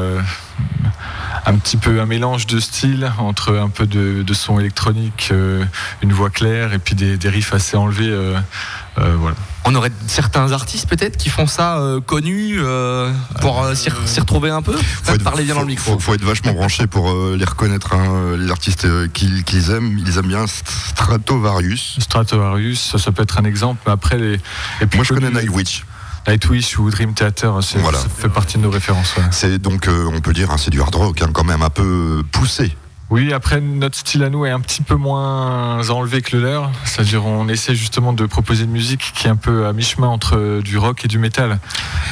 [1.45, 5.31] un petit peu un mélange de styles entre un peu de, son électronique,
[6.01, 8.15] une voix claire et puis des, des riffs assez enlevés.
[8.97, 9.35] Voilà.
[9.65, 14.05] On aurait certains artistes peut-être qui font ça euh, connus euh, pour euh, s'y re-
[14.05, 15.91] s'y retrouver un peu Faut être- Parlez bien dans le faut- micro.
[15.93, 19.69] Faut, faut être vachement branché pour euh, les reconnaître, hein, les artistes euh, qu'ils qu'ils
[19.71, 19.99] aiment.
[20.05, 21.97] Ils aiment bien Stratovarius.
[21.99, 24.33] Stratovarius, ça, ça peut être un exemple, mais après les.
[24.81, 25.85] Et puis Moi, je connais Nightwish.
[26.27, 27.99] Nightwish ou Dream Theater, c'est- Voilà.
[27.99, 29.15] ça fait partie de nos références.
[29.17, 29.23] ouais.
[29.31, 31.69] C'est donc, euh, on peut dire, hein, c'est du hard rock, hein, quand même un
[31.69, 32.75] peu poussé.
[33.09, 36.69] Oui, après notre style à nous est un petit peu moins enlevé que le leur.
[36.83, 40.35] C'est-à-dire on essaie justement de proposer une musique qui est un peu à mi-chemin entre
[40.37, 41.57] euh, du rock et du métal.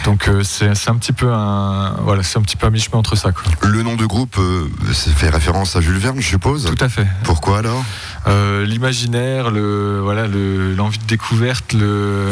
[0.06, 3.18] Donc euh, c'est un petit peu un voilà, c'est un petit peu à mi-chemin entre
[3.18, 3.34] ça.
[3.34, 3.44] Quoi.
[3.70, 6.64] Le nom de groupe euh, fait référence à Jules Verne, je suppose?
[6.74, 7.08] Tout à fait.
[7.26, 7.84] Pourquoi alors?
[8.28, 12.30] Euh, L'imaginaire, le voilà, le- l'envie de découverte, le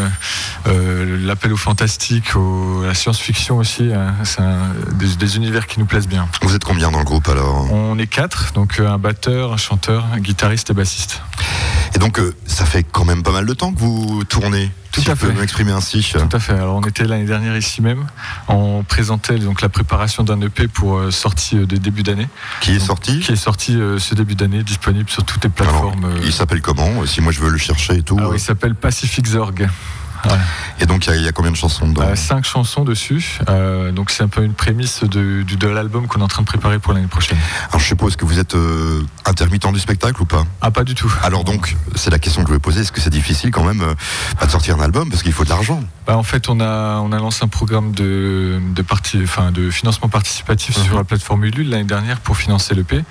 [0.68, 3.92] euh, l'appel au fantastique, au, à la science-fiction aussi.
[3.94, 4.14] hein.
[4.24, 6.28] c'est un- des, des univers qui nous plaisent bien.
[6.42, 7.72] Vous êtes combien dans le groupe alors?
[7.72, 11.22] On est quatre, donc euh, un batteur, un chanteur, un guitariste et bassiste.
[11.96, 14.72] Et donc, euh, ça fait quand même pas mal de temps que vous tournez.
[14.92, 15.32] Tout si à fait.
[15.34, 16.08] m'exprimer ainsi.
[16.14, 16.54] Tout à fait.
[16.54, 18.06] Alors on était l'année dernière ici même.
[18.48, 22.28] On présentait donc la préparation d'un EP pour euh, sortie euh, de début d'année,
[22.62, 23.20] Qui est sorti?
[23.22, 26.12] qui est sorti euh, ce début d'année, disponible sur toutes les plateformes.
[26.24, 27.08] il s'appelle comment?
[27.08, 28.20] Si moi je veux le chercher et tout.
[28.20, 29.68] Alors, il s'appelle Pacific Zorg.
[30.80, 32.84] Et donc, il y a- il y, a combien de chansons dedans Euh, cinq chansons
[32.84, 33.40] dessus.
[33.50, 36.80] Euh, donc c'est un peu une prémisse de, l'album qu'on est en train de préparer
[36.80, 37.38] pour l'année prochaine.
[37.70, 40.44] Alors, je suppose que vous êtes euh, intermittent du spectacle ou pas?
[40.62, 41.12] Ah pas du tout.
[41.24, 42.82] Alors donc, c'est la question que je vais poser.
[42.82, 45.50] Est-ce que c'est difficile quand même euh, de sortir un album parce qu'il faut de
[45.50, 45.82] l'argent?
[46.06, 49.70] Bah, en fait, on a, on a lancé un programme de, de, parti, enfin, de
[49.70, 50.84] financement participatif Mhm.
[50.84, 53.04] sur la plateforme Ulule l'année dernière pour financer l'EP.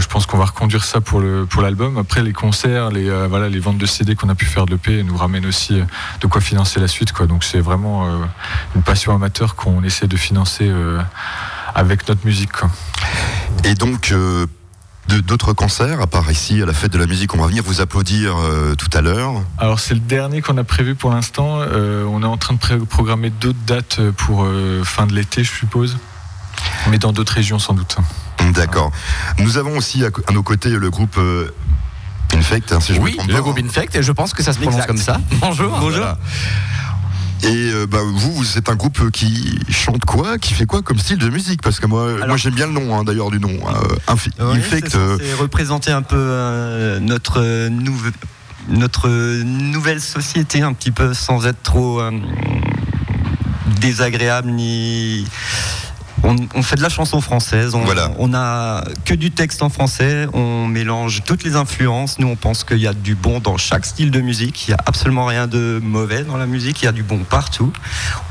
[0.00, 1.96] Je pense qu'on va reconduire ça pour le pour l'album.
[1.98, 5.02] Après, les concerts, les, voilà, les ventes de CD qu'on a pu faire de l'EP
[5.04, 5.74] nous ramènent aussi
[6.20, 7.12] de quoi financer la suite.
[7.12, 7.26] Quoi.
[7.26, 8.18] Donc, c'est vraiment euh,
[8.76, 11.00] une passion amateur qu'on essaie de financer euh,
[11.74, 12.52] avec notre musique.
[12.52, 12.70] Quoi.
[13.64, 14.46] Et donc, euh,
[15.16, 17.80] d'autres concerts, à part ici à la fête de la musique, on va venir vous
[17.80, 19.42] applaudir euh, tout à l'heure.
[19.58, 21.60] Alors, c'est le dernier qu'on a prévu pour l'instant.
[21.60, 25.52] Euh, on est en train de programmer d'autres dates pour euh, fin de l'été, je
[25.52, 25.98] suppose.
[26.90, 27.96] Mais dans d'autres régions, sans doute.
[28.52, 28.90] D'accord.
[29.38, 31.18] Nous avons aussi à, nos côtés le groupe
[32.34, 34.52] Infect, hein, si je me Oui, trompe le groupe Infect, et je pense que ça
[34.52, 34.86] se prononce Exact.
[34.88, 35.20] comme ça.
[35.40, 35.76] Bonjour.
[35.78, 36.18] Voilà.
[37.44, 40.98] Et euh, bah, vous, vous êtes un groupe qui chante quoi, qui fait quoi comme
[40.98, 41.62] style de musique?
[41.62, 43.48] Parce que moi, moi j'aime bien le nom, hein, d'ailleurs du nom.
[43.50, 44.88] euh, Infi- Ouais, Infect.
[44.90, 48.10] c'est euh, censé représenter un peu euh, notre euh, nouve-
[48.68, 49.08] notre
[49.44, 52.10] nouvelle société un petit peu sans être trop euh,
[53.80, 55.24] désagréable ni
[56.22, 58.10] on, on fait de la chanson française, on, Voilà.
[58.18, 62.18] on a que du texte en français, on mélange toutes les influences.
[62.18, 64.74] Nous, on pense qu'il y a du bon dans chaque style de musique, il n'y
[64.74, 67.72] a absolument rien de mauvais dans la musique, il y a du bon partout.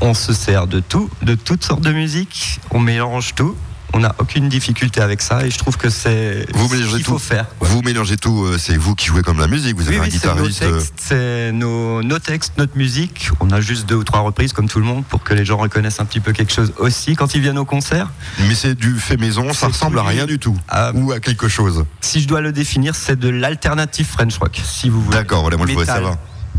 [0.00, 3.56] On se sert de tout, de toutes sortes de musique, on mélange tout.
[3.94, 7.04] On n'a aucune difficulté avec ça et je trouve que c'est Vous ce mélangez qu'il
[7.04, 7.18] faut tout.
[7.18, 7.46] faire.
[7.60, 10.10] vous mélangez tout, euh, c'est vous qui jouez comme la musique, vous avez Oui, un
[10.10, 10.62] oui, c'est nos guitariste.
[10.62, 13.30] euh, textes, c'est nos, nos textes, notre musique.
[13.40, 15.56] On a juste deux ou trois reprises comme tout le monde pour que les gens
[15.56, 18.10] reconnaissent un petit peu quelque chose aussi quand ils viennent au concert.
[18.46, 20.56] mais c'est du fait maison, ça ressemble à rien du- tout.
[20.68, 21.84] Ah, Ou à quelque chose.
[22.02, 25.16] si je dois le définir, c'est de l'alternative French rock, si vous voulez.
[25.16, 26.16] D'accord, voilà, moi je voudrais savoir.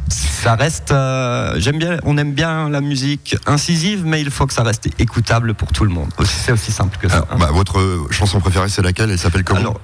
[0.09, 4.53] Ça reste, euh, j'aime bien, on aime bien la musique incisive, mais il faut que
[4.53, 6.09] ça reste écoutable pour tout le monde.
[6.25, 7.25] C'est aussi simple que ça.
[7.31, 7.37] Hein.
[7.39, 9.11] bah, votre euh, chanson préférée, c'est laquelle?
[9.11, 9.59] Elle s'appelle comment?
[9.59, 9.81] Alors,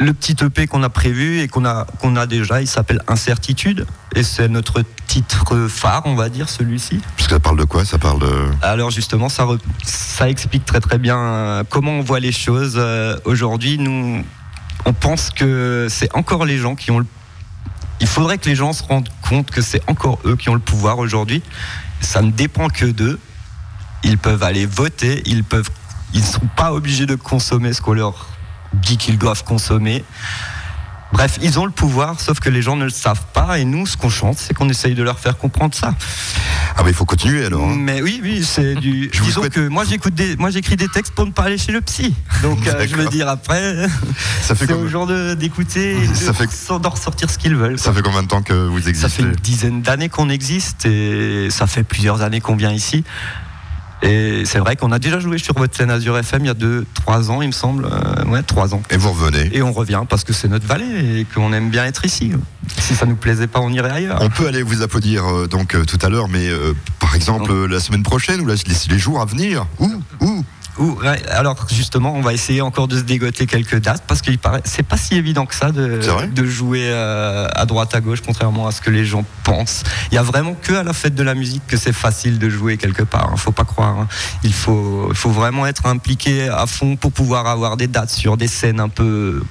[0.00, 3.84] le petit EP qu'on a prévu et qu'on a, qu'on a déjà, il s'appelle Incertitude.
[4.14, 7.00] Et c'est notre titre phare, on va dire, celui-ci.
[7.16, 7.84] Parce que ça parle de quoi?
[7.84, 8.32] Ça parle de.
[8.62, 12.74] Alors justement, ça, re- ça explique très très bien euh, comment on voit les choses.
[12.76, 14.24] Euh, Aujourd'hui, nous,
[14.84, 17.06] on pense que c'est encore les gens qui ont le...
[18.00, 20.60] Il faudrait que les gens se rendent compte que c'est encore eux qui ont le
[20.60, 21.42] pouvoir aujourd'hui.
[22.00, 23.18] Ça ne dépend que d'eux.
[24.04, 25.68] Ils peuvent aller voter, ils peuvent,
[26.14, 28.28] ils ne sont pas obligés de consommer ce qu'on leur
[28.72, 30.04] dit qu'ils doivent consommer.
[31.12, 33.58] Bref, ils ont le pouvoir, sauf que les gens ne le savent pas.
[33.58, 35.94] Et nous, ce qu'on chante, c'est qu'on essaye de leur faire comprendre ça.
[36.76, 37.64] Ah, bah il faut continuer alors.
[37.66, 37.76] hein.
[37.78, 39.10] Mais oui, oui, c'est du.
[39.14, 41.56] Je Disons souhaite- que moi j'écoute des, moi j'écris des textes pour ne pas aller
[41.58, 42.14] chez le psy.
[42.42, 43.86] Donc euh, je veux dire après,
[44.42, 44.88] Ça fait, c'est aux comme...
[44.88, 47.78] gens de- d'écouter, de, Ça fait- d'en ressortir ce qu'ils veulent.
[47.78, 47.94] ça quoi.
[47.94, 51.48] fait combien de temps que vous existez Ça fait une dizaine d'années qu'on existe et
[51.50, 53.02] ça fait plusieurs années qu'on vient ici.
[54.02, 56.54] Et c'est vrai qu'on a déjà joué sur votre scène Azure FM il y a
[56.54, 57.84] 2-3 ans, il me semble.
[57.86, 58.82] Euh, ouais, 3 ans.
[58.90, 59.50] Et vous revenez.
[59.52, 62.32] Et on revient parce que c'est notre vallée et qu'on aime bien être ici.
[62.78, 64.18] Si ça nous plaisait pas, on irait ailleurs.
[64.22, 66.48] On peut aller vous applaudir euh, donc euh, tout à l'heure, mais
[67.00, 69.66] par exemple la semaine prochaine ou la- les, les jours à venir.
[69.80, 70.44] Où Où?
[70.78, 74.60] Ouais, alors justement, on va essayer encore de se dégoter quelques dates parce qu'il paraît
[74.64, 76.00] c'est pas si évident que ça de,
[76.44, 79.82] jouer euh, à droite à gauche, contrairement à ce que les gens pensent.
[80.10, 82.48] Il y a vraiment que à la fête de la musique que c'est facile de
[82.48, 83.30] jouer quelque part.
[83.32, 83.98] hein, faut pas croire.
[83.98, 84.08] hein.
[84.44, 88.36] Il faut, il faut vraiment être impliqué à fond pour pouvoir avoir des dates sur
[88.36, 89.42] des scènes un peu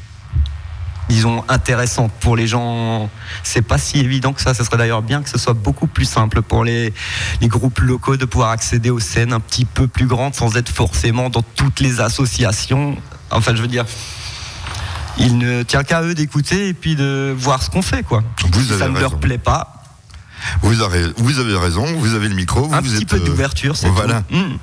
[1.09, 3.09] disons intéressantes pour les gens
[3.43, 6.05] c'est pas si évident que ça ce serait d'ailleurs bien que ce soit beaucoup plus
[6.05, 6.93] simple pour les,
[7.41, 10.69] les groupes locaux de pouvoir accéder aux scènes un petit peu plus grandes sans être
[10.69, 12.97] forcément dans toutes les associations
[13.31, 13.85] enfin je veux dire
[15.17, 18.61] il ne tient qu'à eux d'écouter et puis de voir ce qu'on fait quoi Vous
[18.61, 19.83] si avez ça ne leur plaît pas
[20.61, 22.67] Vous avez, vous avez raison, vous avez le micro.
[22.67, 24.21] Vous, un vous petit êtes, peu euh, d'ouverture c'est voilà.
[24.29, 24.35] tout.
[24.35, 24.57] Mm.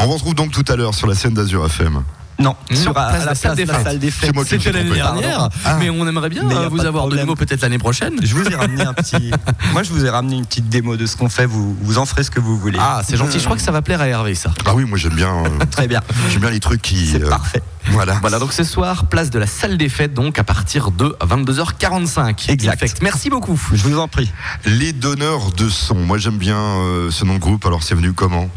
[0.00, 2.02] On vous retrouve donc tout à l'heure sur la scène d'Azur FM.
[2.38, 3.84] Non, Non, sur à- place à de la salle des de la fêtes.
[3.86, 5.76] salle des C'était l'année dernière, Ah.
[5.78, 7.20] mais on aimerait bien euh, vous de avoir de problème.
[7.26, 8.14] nouveau peut-être l'année prochaine.
[8.22, 9.30] Je vous ai ramené un petit.
[9.72, 11.46] Moi, je vous ai ramené une petite démo de ce qu'on fait.
[11.46, 12.78] Vous, vous en ferez ce que vous voulez.
[12.80, 13.38] Ah, c'est gentil.
[13.38, 14.50] Je crois que ça va plaire à Hervé, ça.
[14.66, 16.00] Ah oui, moi j'aime bien, euh, Très bien.
[16.30, 17.06] j'aime bien les trucs qui.
[17.06, 17.62] C'est euh, parfait.
[17.90, 18.14] Voilà.
[18.20, 22.50] Voilà, donc ce soir, place de la salle des fêtes, donc à partir de 22h45.
[22.50, 22.74] Exact.
[22.82, 23.02] Effect.
[23.02, 23.60] Merci beaucoup.
[23.72, 24.32] Je vous en prie.
[24.64, 25.94] Les donneurs de son.
[25.94, 27.64] Moi j'aime bien euh, ce nom de groupe.
[27.66, 28.48] Alors c'est venu comment?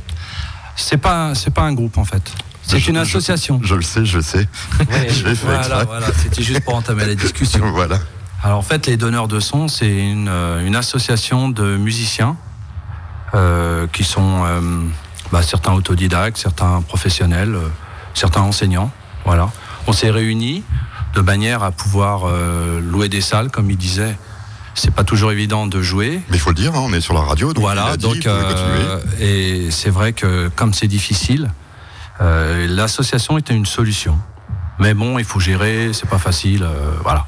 [0.75, 2.21] C'est pas, c'est pas un groupe en fait.
[2.67, 3.59] C'est Je- une je- association.
[3.63, 4.47] Je le sais, je sais.
[5.09, 6.07] Je voilà, voilà.
[6.21, 7.71] C'était juste pour entamer la discussion.
[7.73, 7.97] Voilà.
[8.43, 12.37] Alors en fait, les donneurs de son, c'est une, euh, une association de musiciens
[13.33, 14.59] euh, qui sont euh,
[15.31, 17.67] bah, certains autodidactes, certains professionnels, euh,
[18.13, 18.91] certains enseignants.
[19.25, 19.49] Voilà.
[19.87, 20.63] On s'est réunis
[21.15, 24.15] de manière à pouvoir euh, louer des salles, comme il disait.
[24.75, 26.21] C'est pas toujours évident de jouer.
[26.29, 28.03] Mais il faut le dire, hein, on est sur la radio, donc il Voilà, dit,
[28.05, 31.49] donc euh, et c'est vrai que comme c'est difficile,
[32.21, 34.17] euh, l'association était une solution.
[34.79, 37.25] Mais bon, il faut gérer, c'est pas facile, euh, voilà.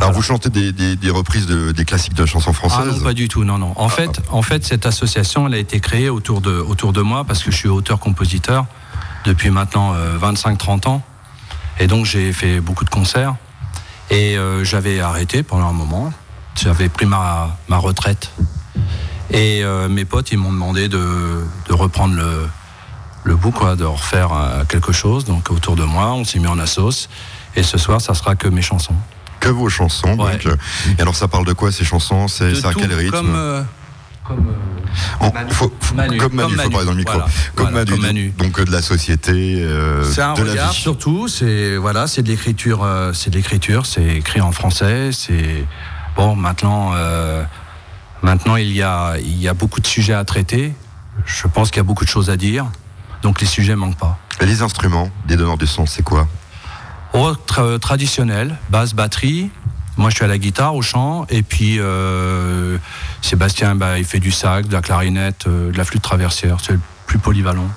[0.00, 2.96] Alors vous chantez des, des- des reprises de- des classiques de la chanson Ah française.
[2.98, 3.72] non, pas du tout, non, non.
[3.76, 7.24] En fait, en fait, cette association, elle a été créée autour de, autour de moi
[7.24, 8.66] parce que je suis auteur-compositeur
[9.24, 11.02] depuis maintenant euh, 25-30 ans,
[11.78, 13.36] et donc j'ai fait beaucoup de concerts.
[14.10, 16.12] Et euh, j'avais arrêté pendant un moment.
[16.60, 18.30] J'avais pris ma, ma retraite.
[19.30, 22.46] Et euh, mes potes, ils m'ont demandé de, de reprendre le,
[23.24, 25.24] le bout, quoi, de refaire euh, quelque chose.
[25.24, 27.08] Donc autour de moi, on s'est mis en assos.
[27.56, 28.94] Et ce soir, ça sera que mes chansons.
[29.40, 30.18] Que vos chansons.
[30.18, 30.32] Ouais.
[30.32, 30.56] donc, euh,
[30.98, 32.28] et alors ça parle de quoi ces chansons?
[32.28, 33.10] C'est à quel rythme?
[33.16, 33.62] Comme, euh,
[34.24, 37.14] comme, euh, En- faut- faut- Manu, Comme Manu, comme faut Manu, parler dans le micro.
[37.14, 38.34] voilà, comme, voilà, Manu, comme Manu.
[38.38, 40.76] Donc euh, de la société, euh, C'est un de la regard vie.
[40.78, 41.28] surtout.
[41.28, 42.82] C'est voilà, c'est de l'écriture.
[42.84, 43.86] euh, c'est de l'écriture.
[43.86, 45.10] C'est écrit en français.
[45.12, 45.64] C'est
[46.16, 46.36] bon.
[46.36, 47.42] Maintenant, euh,
[48.22, 50.72] maintenant il y a il y a beaucoup de sujets à traiter.
[51.26, 52.66] Je pense qu'il y a beaucoup de choses à dire.
[53.24, 54.18] Donc les sujets manquent pas.
[54.40, 56.28] Les instruments des donneurs de son, c'est quoi
[57.14, 59.50] Oh, tra- traditionnel, basse, batterie.
[59.96, 62.76] Moi, je suis à la guitare, au chant, et puis euh,
[63.22, 66.58] Sébastien, bah, il fait du sac, de la clarinette, euh, de la flûte traversière.
[66.60, 67.68] C'est le plus polyvalent.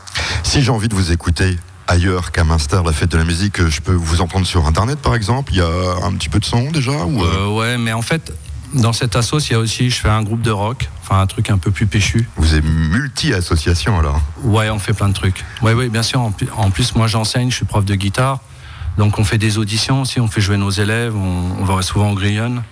[0.43, 1.57] Si j'ai envie de vous écouter
[1.87, 4.65] ailleurs qu'à Minster, la fête de la musique, euh, je peux vous en prendre sur
[4.67, 5.69] Internet par exemple Il y a
[6.03, 8.33] un petit peu de son déjà ou, euh, Euh, ouais, mais en fait,
[8.73, 11.27] dans cette assos, il y a aussi, je fais un groupe de rock, enfin un
[11.27, 12.27] truc un peu plus péchu.
[12.37, 15.43] Vous êtes multi-association alors Ouais, on fait plein de trucs.
[15.61, 16.19] Ouais, oui, bien sûr.
[16.55, 18.39] En plus, moi, j'enseigne, je suis prof de guitare.
[18.97, 22.11] Donc, on fait des auditions aussi, on fait jouer nos élèves, on, on va souvent
[22.11, 22.63] au Grillon.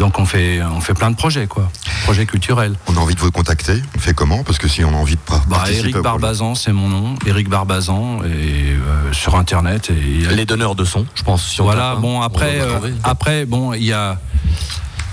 [0.00, 1.70] Donc, on fait, on fait plein de projets, quoi.
[2.02, 2.74] Projets culturels.
[2.88, 4.42] On a envie de vous contacter On fait comment?
[4.42, 6.72] Parce que si on a envie de pas Bah, participer Eric au projet- Barbazan, c'est
[6.72, 7.14] mon nom.
[7.26, 9.90] Eric Barbazan, et euh, sur Internet.
[9.90, 11.46] Et Les donneurs de son, je pense.
[11.46, 14.18] si Voilà, tape, bon, on après, euh, après, bon, il y a,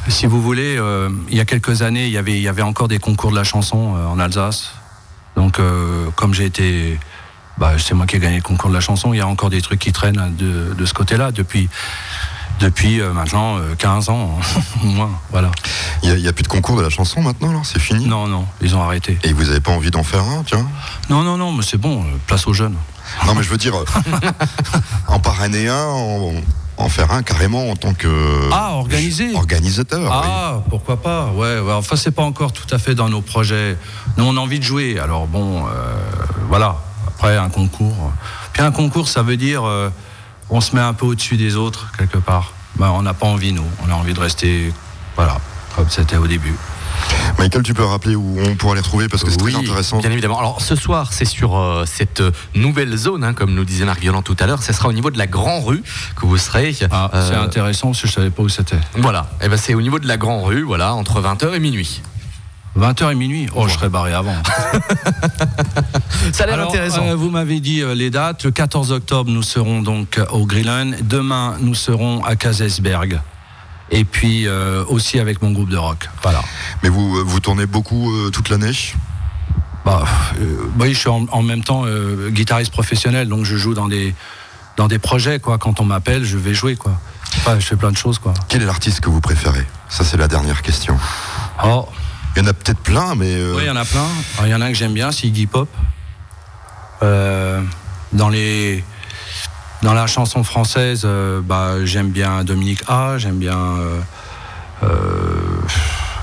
[0.07, 2.61] si vous voulez, euh, il y a quelques années, il y avait, il y avait
[2.61, 4.73] encore des concours de la chanson euh, en Alsace.
[5.35, 6.99] Donc, euh, comme j'ai été,
[7.57, 9.49] bah, c'est moi qui ai gagné le concours de la chanson, il y a encore
[9.49, 11.69] des trucs qui traînent de, de ce côté-là depuis,
[12.59, 14.39] depuis maintenant euh, 15 ans,
[14.83, 15.51] au moins, voilà.
[16.03, 18.07] Il n'y a, plus de concours de la chanson maintenant alors C'est fini?
[18.07, 19.19] Non, non, ils ont arrêté.
[19.23, 20.67] Et vous n'avez pas envie d'en faire un, tiens?
[21.09, 22.75] Non, non, non, mais c'est bon, place aux jeunes.
[23.25, 23.75] Non, mais je veux dire,
[25.07, 26.33] en parrainer un, en,
[26.77, 30.01] en faire un carrément en tant que Ah, organisé organisateur.
[30.01, 30.07] oui.
[30.11, 33.77] Ah, pourquoi pas Ouais, ouais, enfin c'est pas encore tout à fait dans nos projets.
[34.17, 34.99] Nous on a envie de jouer.
[34.99, 35.69] Alors bon, euh,
[36.49, 36.77] voilà.
[37.07, 38.11] Après un concours.
[38.53, 39.89] Puis un concours, ça veut dire euh,
[40.49, 42.53] on se met un peu au-dessus des autres quelque part.
[42.77, 43.65] Ben, on n'a pas envie nous.
[43.85, 44.73] On a envie de rester,
[45.15, 45.37] voilà,
[45.75, 46.55] comme c'était au début.
[47.39, 49.99] Michael, tu peux rappeler où on pourra les retrouver parce que c'est Oui, très intéressant.
[49.99, 50.37] Bien évidemment.
[50.39, 53.99] Alors ce soir, c'est sur euh, cette euh, nouvelle zone, hein, comme nous disait Marc
[54.01, 54.61] Violant tout à l'heure.
[54.61, 55.81] Ce sera au niveau de la Grand Rue
[56.15, 56.75] que vous serez.
[56.91, 58.77] Ah, c'est Euh, intéressant parce que je savais pas où c'était.
[58.97, 59.29] Voilà.
[59.41, 62.01] Et ben c'est au niveau de la Grand Rue, voilà, entre 20h et minuit.
[62.79, 64.35] 20h et minuit Oh, je serais barré avant.
[66.31, 67.05] Ça a l'air intéressant.
[67.05, 68.45] euh, vous m'avez dit euh, les dates.
[68.45, 70.95] Le 14 octobre, nous serons donc au Grillen.
[71.01, 73.19] Demain, nous serons à Kazesberg.
[73.91, 76.09] Et puis euh, aussi avec mon groupe de rock.
[76.23, 76.41] Voilà.
[76.81, 78.71] Mais vous, euh, vous tournez beaucoup euh, toute l'année?
[79.85, 80.03] Bah,
[80.79, 81.85] oui, je suis en, en même temps
[82.29, 84.13] guitariste professionnel, donc je joue dans des
[84.77, 85.57] dans des projets quoi.
[85.57, 86.99] Quand on m'appelle, je vais jouer quoi.
[87.37, 88.33] Enfin, je fais plein de choses quoi.
[88.47, 89.65] Quel est l'artiste que vous préférez?
[89.89, 90.97] Ça, c'est la dernière question.
[91.65, 91.87] Oh,
[92.35, 93.33] Il y en a peut-être plein, mais.
[93.33, 94.05] euh, oui, il y en a plein.
[94.37, 95.67] Alors, Il y en a un que j'aime bien, c'est Iggy Pop.
[97.03, 97.61] Euh,
[98.13, 98.83] dans les
[99.83, 103.99] dans la chanson française, euh, bah, j'aime bien Dominique A, j'aime bien euh,
[104.83, 104.87] euh,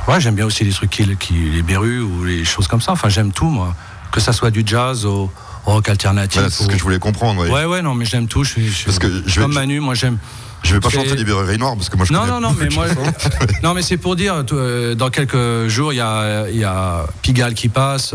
[0.08, 2.92] ouais, j'aime bien aussi les trucs qui, qui les Berus ou les choses comme ça.
[2.92, 3.74] Enfin, j'aime tout moi,
[4.12, 5.30] que ça soit du jazz au,
[5.66, 6.34] au rock alternatif.
[6.40, 7.42] voilà, c'est ce que je voulais comprendre.
[7.42, 7.50] oui.
[7.50, 8.44] Ouais, ouais, non, mais j'aime tout.
[8.44, 10.18] Je suis, je Parce que je vais- comme Manu, moi j'aime.
[10.64, 12.68] Je vais pas chanter des Berreries Noirs parce que moi je Non, non, non, mais
[12.74, 12.86] moi,
[13.62, 17.68] non, mais c'est pour dire, dans quelques jours, il y a, y a Pigalle qui
[17.68, 18.14] passe.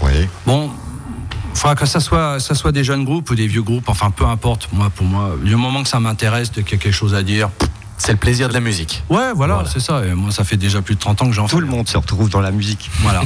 [0.00, 0.28] Oui.
[0.46, 0.70] Bon,
[1.52, 4.24] enfin que ça soit, ça soit des jeunes groupes ou des vieux groupes, enfin peu
[4.26, 4.68] importe.
[4.72, 7.50] Moi, pour moi, du moment que ça m'intéresse, qu'il y a quelque chose à dire.
[8.02, 9.02] C'est le plaisir de la musique.
[9.10, 9.68] Ouais, voilà, Voilà.
[9.68, 10.02] c'est ça.
[10.06, 11.56] Et moi, ça fait déjà plus de 30 ans que j'en fais.
[11.56, 12.90] Tout le monde se retrouve dans la musique.
[13.02, 13.20] Voilà.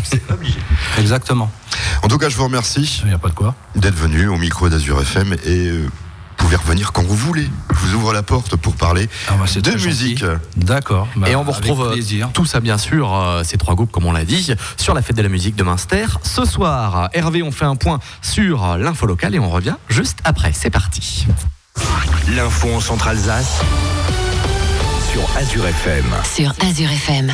[0.98, 1.48] Exactement.
[2.02, 3.54] En tout cas, je vous remercie Il n'y a pas de quoi.
[3.76, 5.88] d'être venu au micro d'Azur FM et euh,
[6.44, 7.48] pouvez revenir quand vous voulez.
[7.70, 10.24] Je vous ouvre la porte pour parler Ah, bah, de musique.
[10.56, 11.08] D'accord.
[11.16, 12.28] Bah, Et on vous retrouve euh, plaisir.
[12.34, 15.16] tout ça, bien sûr, euh, ces trois groupes, comme on l'a dit, sur la fête
[15.16, 16.06] de la musique de Münster.
[16.22, 20.52] Ce soir, Hervé, on fait un point sur l'info locale et on revient juste après.
[20.52, 21.26] C'est parti.
[22.36, 23.60] L'info en Centre-Alsace
[25.12, 26.04] sur Azure FM.
[26.34, 27.32] sur Azure FM.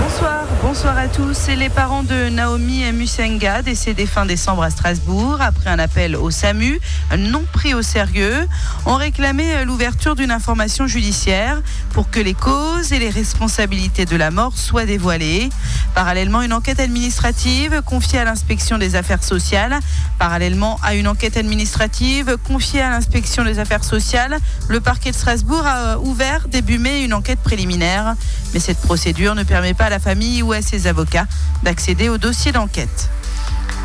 [0.00, 1.34] Bonsoir, bonsoir à tous.
[1.34, 6.30] C'est les parents de Naomi Musenga, décédée fin décembre à Strasbourg, après un appel au
[6.30, 6.80] SAMU,
[7.16, 8.46] non pris au sérieux,
[8.86, 11.60] ont réclamé l'ouverture d'une information judiciaire
[11.92, 15.48] pour que les causes et les responsabilités de la mort soient dévoilées.
[15.94, 19.78] Parallèlement, une enquête administrative confiée à l'inspection des affaires sociales.
[20.18, 24.38] Parallèlement à une enquête administrative confiée à l'inspection des affaires sociales,
[24.68, 28.14] le parquet de Strasbourg a ouvert début mai une enquête préliminaire.
[28.54, 31.26] Mais cette procédure ne permet pas à la famille ses avocats
[31.62, 33.10] d'accéder au dossier d'enquête.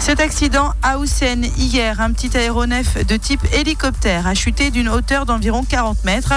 [0.06, 5.26] Cet accident à Houssen, hier, un petit aéronef de type hélicoptère a chuté d'une hauteur
[5.26, 6.34] d'environ 40 mètres.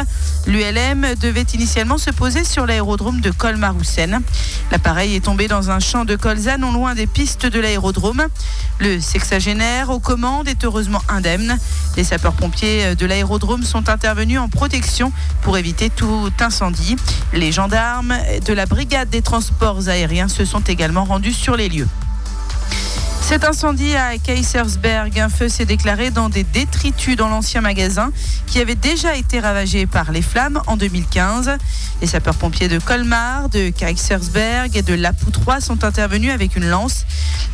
[0.46, 4.20] L'ULM devait initialement se poser sur l'aérodrome de Colmar-Houssen.
[4.70, 8.26] L'appareil est tombé dans un champ de colza non loin des pistes de l'aérodrome.
[8.78, 11.58] Le sexagénaire aux commandes est heureusement indemne.
[11.96, 15.10] Les sapeurs-pompiers de l'aérodrome sont intervenus en protection
[15.42, 16.94] pour éviter tout incendie.
[17.32, 18.14] Les gendarmes
[18.46, 21.88] de la brigade des transports aériens se sont également rendus sur les lieux.
[23.28, 28.12] Cet incendie à Kaisersberg, un feu s'est déclaré dans des détritus dans l'ancien magasin
[28.46, 31.50] qui avait déjà été ravagé par les flammes en 2015.
[32.00, 37.04] Les sapeurs-pompiers de Colmar, de Kaisersberg et de Lapoutroie sont intervenus avec une lance.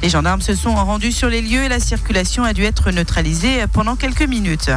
[0.02, 3.64] Les gendarmes se sont rendus sur les lieux et la circulation a dû être neutralisée
[3.72, 4.70] pendant quelques minutes.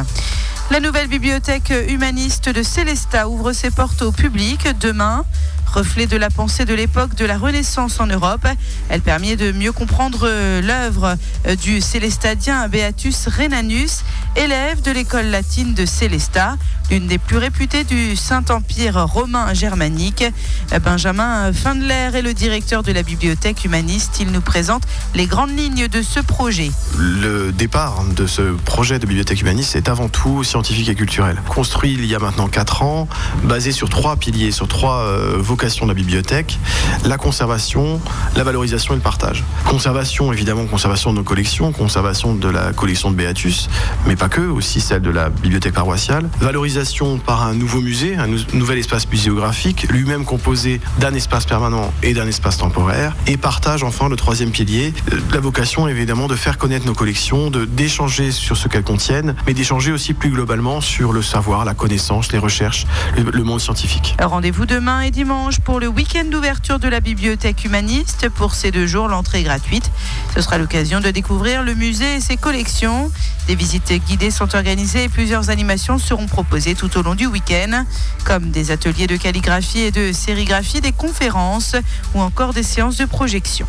[0.70, 5.26] La nouvelle bibliothèque humaniste de Célestat ouvre ses portes au public demain.
[5.66, 8.46] Reflet de la pensée de l'époque de la Renaissance en Europe,
[8.88, 14.04] elle permet de mieux comprendre euh, l'œuvre euh, du célestadien Beatus Renanus,
[14.36, 16.56] élève de l'école latine de Célestat,
[16.90, 20.24] l'une des plus réputées du Saint-Empire romain germanique.
[20.72, 24.18] Euh, Benjamin Findler est le directeur de la bibliothèque humaniste.
[24.20, 24.82] Il nous présente
[25.14, 26.70] les grandes lignes de ce projet.
[26.98, 31.40] Le départ de ce projet de bibliothèque humaniste est avant tout scientifique et culturel.
[31.48, 33.08] Construit il y a maintenant 4 ans,
[33.42, 36.58] basé sur trois piliers, sur trois euh, vocations de la bibliothèque,
[37.04, 38.00] la conservation,
[38.36, 39.44] la valorisation et le partage.
[39.64, 43.68] Conservation, évidemment, conservation de nos collections, conservation de la collection de Béatus,
[44.06, 46.28] mais pas que, aussi celle de la bibliothèque paroissiale.
[46.40, 51.92] Valorisation par un nouveau musée, un nou- nouvel espace muséographique, lui-même composé d'un espace permanent
[52.02, 53.14] et d'un espace temporaire.
[53.26, 54.94] Et partage, enfin, le troisième pilier.
[55.12, 59.52] Euh, La vocation, évidemment, de faire connaître nos collections, d'échanger sur ce qu'elles contiennent, mais
[59.54, 64.16] d'échanger aussi plus globalement sur le savoir, la connaissance, les recherches, le, le monde scientifique.
[64.22, 68.28] Rendez-vous demain et dimanche pour le week-end d'ouverture de la bibliothèque humaniste.
[68.34, 69.90] Pour ces deux jours, l'entrée est gratuite.
[70.34, 73.10] Ce sera l'occasion de découvrir le musée et ses collections.
[73.46, 77.84] Des visites guidées sont organisées et plusieurs animations seront proposées tout au long du week-end,
[78.24, 81.76] comme des ateliers de calligraphie et de sérigraphie, des conférences
[82.14, 83.66] ou encore des séances de projection.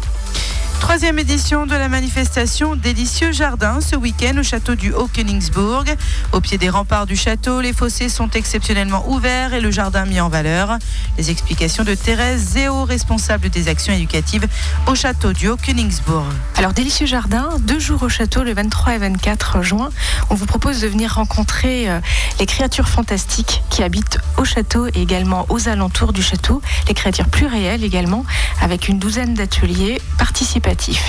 [0.79, 5.83] Troisième édition de la manifestation Délicieux Jardin ce week-end au château du Haut-Königsbourg.
[6.31, 10.21] Au pied des remparts du château, les fossés sont exceptionnellement ouverts et le jardin mis
[10.21, 10.77] en valeur.
[11.17, 14.47] Les explications de Thérèse Zéo, responsable des actions éducatives
[14.85, 16.25] au château du Haut-Königsbourg.
[16.55, 19.89] Alors, Délicieux Jardin, deux jours au château, le 23 et 24 juin.
[20.29, 21.99] On vous propose de venir rencontrer euh,
[22.39, 27.29] les créatures fantastiques qui habitent au château et également aux alentours du château, les créatures
[27.29, 28.25] plus réelles également,
[28.61, 30.66] avec une douzaine d'ateliers participatifs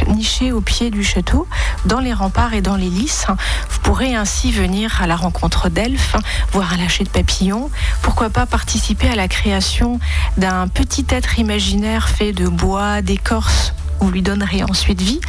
[0.09, 1.47] nichés au pied du château,
[1.85, 3.27] dans les remparts et dans les lys.
[3.71, 6.17] Vous pourrez ainsi venir à la rencontre d'elfes,
[6.53, 7.71] voir un lâcher de papillons,
[8.03, 9.99] pourquoi pas participer à la création
[10.37, 15.21] d'un petit être imaginaire fait de bois, d'écorce, vous lui donnerez ensuite vie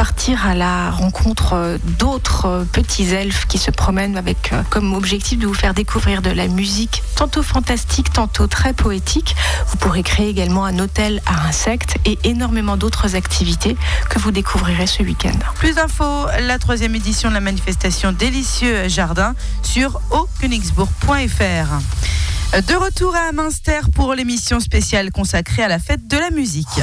[0.00, 5.46] partir à la rencontre d'autres petits elfes qui se promènent avec euh, comme objectif de
[5.46, 9.36] vous faire découvrir de la musique, tantôt fantastique, tantôt très poétique.
[9.66, 13.76] Vous pourrez créer également un hôtel à insectes et énormément d'autres activités
[14.08, 15.38] que vous découvrirez ce week-end.
[15.56, 22.56] Plus d'infos, la troisième édition de la manifestation Délicieux Jardin sur aukönigsbourg.fr.
[22.56, 26.80] De retour à Münster pour l'émission spéciale consacrée à la fête de la musique.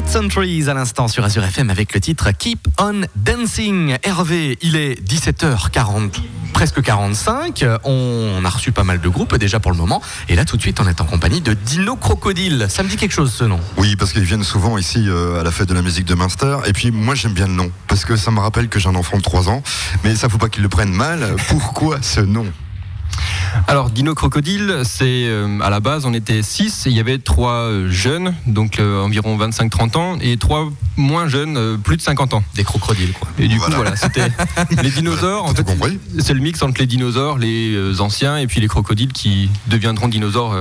[0.00, 3.98] Cat Centuries à l'instant sur Azure FM avec le titre Keep on Dancing.
[4.02, 6.12] Hervé, il est 17h40,
[6.54, 7.66] presque 45.
[7.84, 10.00] On a reçu pas mal de groupes déjà pour le moment.
[10.30, 12.66] Et là, tout de suite, on est en compagnie de Dino Crocodile.
[12.70, 15.42] Ça me dit quelque chose ce nom Oui, parce qu'ils viennent souvent ici euh, à
[15.42, 16.56] la fête de la musique de Münster.
[16.66, 18.94] Et puis moi j'aime bien le nom, parce que ça me rappelle que j'ai un
[18.94, 19.62] enfant de 3 ans.
[20.04, 21.36] Mais ça faut pas qu'ils le prennent mal.
[21.48, 22.46] Pourquoi ce nom?
[23.66, 27.18] Alors Dino Crocodile, c'est euh, à la base on était 6 et il y avait
[27.18, 32.02] trois euh, jeunes, donc euh, environ 25-30 ans, et trois moins jeunes, euh, plus de
[32.02, 32.44] 50 ans.
[32.54, 33.28] Des crocodiles quoi.
[33.38, 34.30] Et du coup voilà, c'était
[34.82, 35.44] les dinosaures.
[35.44, 35.66] En fait,
[36.18, 40.56] c'est le mix entre les dinosaures, les anciens, et puis les crocodiles qui deviendront dinosaures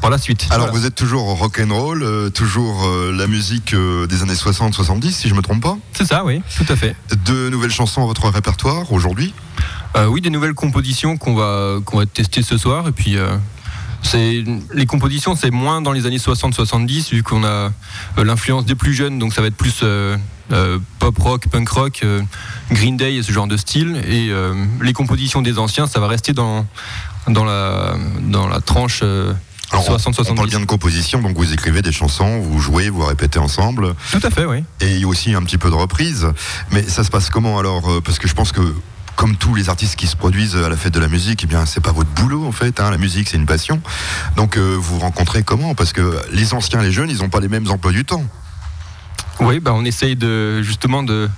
[0.00, 0.46] par la suite.
[0.50, 0.80] Alors Voilà.
[0.80, 5.10] vous êtes toujours rock and roll, euh, toujours euh, la musique euh, des années 60-70
[5.10, 6.94] si je me trompe pas C'est ça, oui, tout à fait.
[7.26, 9.34] De nouvelles chansons à votre répertoire aujourd'hui
[10.08, 13.36] oui, des nouvelles compositions qu'on va qu'on va tester ce soir, et puis euh,
[14.02, 17.70] C'est les compositions, c'est moins dans les années 60-70 vu qu'on a euh,
[18.24, 20.16] l'influence des plus jeunes, donc ça va être plus euh,
[20.52, 22.22] euh, pop rock, punk rock, euh,
[22.70, 24.00] Green Day et ce genre de style.
[24.08, 26.64] Et euh, les compositions des anciens, ça va rester dans
[27.26, 29.34] dans la dans la tranche euh,
[29.72, 30.26] Alors, on- 60-70.
[30.30, 33.94] on parle bien de composition, donc vous écrivez des chansons, vous jouez, vous répétez ensemble.
[34.12, 34.64] Tout à fait, oui.
[34.80, 36.26] Et il y a aussi un petit peu de reprise.
[36.70, 37.90] Mais ça se passe comment alors?
[37.90, 38.62] Euh, Parce que je pense que
[39.18, 41.66] comme tous les artistes qui se produisent à la fête de la musique, eh bien
[41.66, 42.78] c'est pas votre boulot en fait.
[42.78, 42.88] hein.
[42.88, 43.82] La musique c'est une passion.
[44.36, 45.74] Donc euh, vous rencontrez comment?
[45.74, 48.22] Parce que les anciens, les jeunes, ils n'ont pas les mêmes emplois du temps.
[49.40, 51.28] Oui, bah on essaye de justement de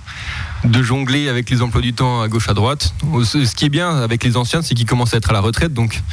[0.63, 2.93] jongler avec les emplois du temps à gauche à droite.
[3.23, 5.73] Ce qui est bien avec les anciens, c'est qu'ils commencent à être à la retraite,
[5.73, 6.03] donc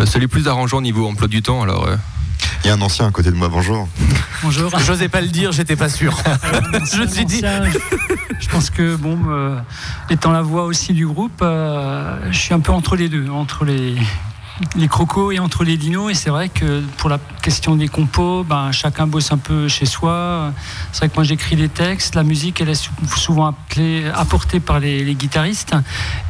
[0.00, 1.62] euh, c'est les plus arrangeants au niveau emploi du temps.
[1.68, 1.96] Euh,
[2.64, 3.88] Il y a un ancien à côté de moi, bonjour.
[4.42, 4.70] Bonjour.
[4.80, 6.16] J'osais pas le dire, j'étais pas sûr.
[6.92, 7.42] je me suis dit.
[8.40, 9.58] Je pense que, bon, euh,
[10.10, 13.64] étant la voix aussi du groupe, euh, je suis un peu entre les deux, entre
[13.64, 13.96] les,
[14.76, 16.10] les crocos et entre les dinos.
[16.10, 19.86] Et c'est vrai que pour la question des compos, ben, chacun bosse un peu chez
[19.86, 20.52] soi.
[20.92, 24.60] C'est vrai que moi j'écris des textes, la musique elle est sou- souvent appelée, apportée
[24.60, 25.74] par les, les guitaristes.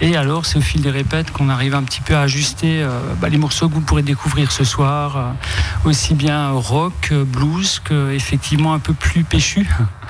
[0.00, 3.00] Et alors c'est au fil des répètes qu'on arrive un petit peu à ajuster euh,
[3.20, 8.12] bah, les morceaux que vous pourrez découvrir ce soir, euh, aussi bien rock, blues que
[8.12, 9.66] effectivement un peu plus péchu,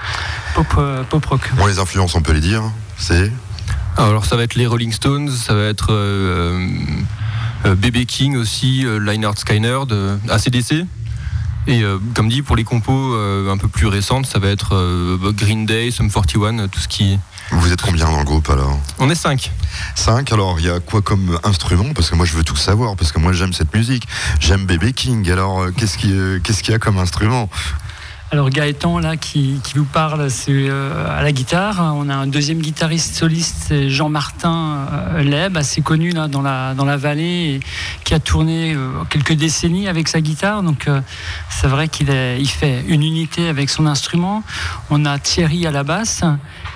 [0.54, 1.50] pop, euh, pop rock.
[1.56, 2.62] Bon, les influences, on peut les dire.
[2.96, 3.32] C'est
[3.96, 6.68] alors ça va être les Rolling Stones, ça va être euh, euh,
[7.64, 10.86] BB King aussi, euh, Lynyrd Skynyrd, euh, ACDC.
[11.66, 14.74] Et euh, comme dit, pour les compos euh, un peu plus récentes, ça va être
[14.74, 17.18] euh, Green Day, Sum 41, euh, tout ce qui.
[17.50, 19.50] Vous êtes combien dans le groupe alors On est 5.
[19.94, 21.92] 5, alors il y a quoi comme instrument?
[21.94, 24.06] Parce que moi je veux tout savoir, parce que moi j'aime cette musique.
[24.40, 27.50] J'aime Bébé King, alors euh, qu'est-ce qu'il euh, qu'est-ce qu'il y a comme instrument?
[28.30, 31.94] Alors Gaëtan là qui, qui vous parle, c'est euh, à la guitare.
[31.96, 36.84] On a un deuxième guitariste soliste, Jean-Martin euh, Leb, assez connu là dans la dans
[36.84, 37.60] la vallée,
[38.04, 40.62] qui a tourné euh, quelques décennies avec sa guitare.
[40.62, 41.00] Donc euh,
[41.48, 44.42] c'est vrai qu'il il fait une unité avec son instrument.
[44.90, 46.22] On a Thierry à la basse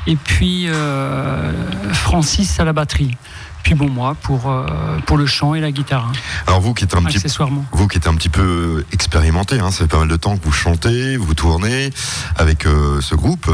[0.07, 1.53] et puis euh,
[1.93, 3.15] Francis à la batterie.
[3.63, 4.67] Puis bon moi pour euh,
[5.07, 6.07] pour le chant et la guitare.
[6.09, 6.13] hein,
[6.47, 7.65] Alors vous qui êtes un petit accessoirement.
[7.73, 8.43] vous qui êtes un petit peu
[8.81, 11.91] euh, expérimenté, hein, ça fait pas mal de temps que vous chantez, vous tournez
[12.37, 13.49] avec euh, ce groupe.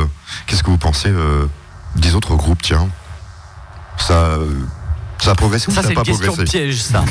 [0.46, 1.46] Qu'est-ce que vous pensez euh,
[1.96, 2.88] des autres groupes Tiens,
[3.98, 4.38] ça,
[5.20, 7.04] ça a progressé ou Ça ça c'est n'a une pas question progressé piège ça.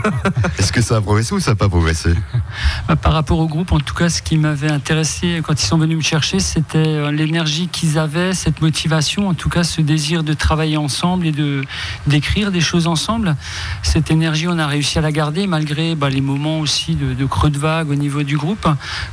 [0.58, 2.14] Est-ce que ça a progressé ou ça n'a pas progressé
[2.88, 5.78] Bah, Par rapport au groupe, en tout cas, ce qui m'avait intéressé quand ils sont
[5.78, 10.24] venus me chercher, c'était euh, l'énergie qu'ils avaient, cette motivation, en tout cas ce désir
[10.24, 11.62] de travailler ensemble et de
[12.06, 13.36] d'écrire des choses ensemble.
[13.82, 17.24] Cette énergie, on a réussi à la garder malgré bah, les moments aussi de, de
[17.26, 18.66] creux de vague au niveau du groupe.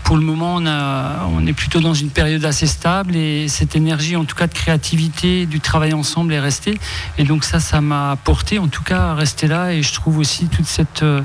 [0.03, 3.75] Pour le moment, on, a, on est plutôt dans une période assez stable et cette
[3.75, 6.79] énergie, en tout cas de créativité, du travail ensemble est restée.
[7.17, 8.15] Et donc ça, ça m'a
[8.59, 11.21] en tout cas à rester là et je trouve aussi toute cette, euh,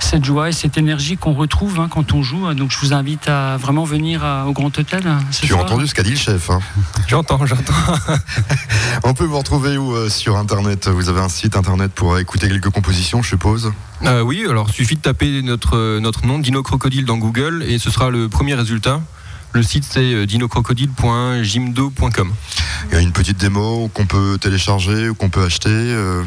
[0.00, 2.52] cette joie et cette énergie qu'on retrouve hein, quand on joue.
[2.54, 5.06] Donc je vous invite à vraiment venir à- au Grand Hôtel.
[5.06, 6.58] hein, ce Tu as entendu ce qu'a dit le chef hein
[7.08, 7.72] J'entends, j'entends.
[9.04, 10.88] On peut vous retrouver où euh, sur internet?
[10.88, 13.72] Vous avez un site internet pour écouter quelques compositions, je suppose?
[14.04, 17.78] Euh, oui, alors il suffit de taper notre, notre nom, Dino Crocodile, dans Google et
[17.78, 19.00] ce sera le premier résultat.
[19.52, 22.32] Le site c'est dinocrocodile.jimdo.com.
[22.90, 26.22] Il y a une petite démo qu'on peut télécharger ou qu'on peut acheter euh,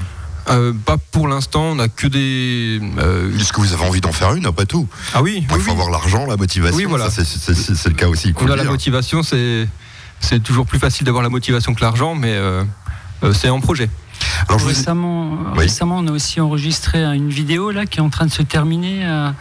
[0.49, 2.79] Euh, pas pour l'instant, on n'a que des.
[2.97, 5.71] euh, Est-ce que vous avez envie d'en faire une après tout Ah oui, Il faut
[5.71, 6.77] avoir l'argent, la motivation.
[6.77, 7.09] Oui, voilà.
[7.09, 7.23] c'est-
[7.87, 8.33] le cas aussi.
[8.39, 9.67] On a la motivation, c'est
[10.21, 12.63] c'est toujours plus facile d'avoir la motivation que l'argent, mais euh, euh,
[13.33, 13.89] c'est en projet.
[14.49, 15.59] Alors, ai- récemment, Oui.
[15.59, 19.05] récemment, on a aussi enregistré une vidéo là qui est en train de se terminer
[19.05, 19.31] euh,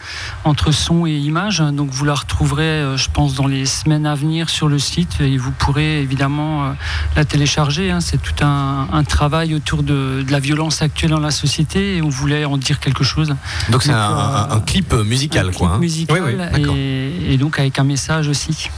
[0.45, 1.59] entre son et image.
[1.73, 5.19] Donc vous la retrouverez, euh, je pense, dans les semaines à venir sur le site
[5.19, 6.71] et vous pourrez évidemment euh,
[7.15, 7.91] la télécharger.
[7.91, 7.99] hein.
[8.01, 12.01] C'est tout un, un travail autour de, de la violence actuelle dans la société et
[12.01, 13.35] on voulait en dire quelque chose.
[13.69, 15.67] Donc c'est un, euh, un- un clip musical un quoi.
[15.67, 15.79] clip hein.
[15.79, 16.75] musical Oui, oui, d'accord.
[16.77, 18.69] et, et donc avec un message aussi.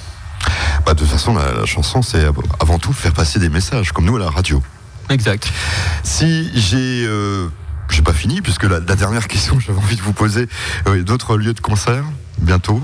[0.85, 2.25] Bah, de toute façon, la, la chanson, c'est
[2.59, 4.61] avant tout faire passer des messages, comme nous à la radio.
[5.11, 5.51] Exact.
[6.03, 7.05] Si j'ai.
[7.05, 7.47] Euh,
[7.89, 10.47] j'ai pas fini, puisque la, la dernière question que j'avais envie de vous poser,
[10.87, 12.05] euh, d'autres lieux de concert,
[12.37, 12.81] bientôt?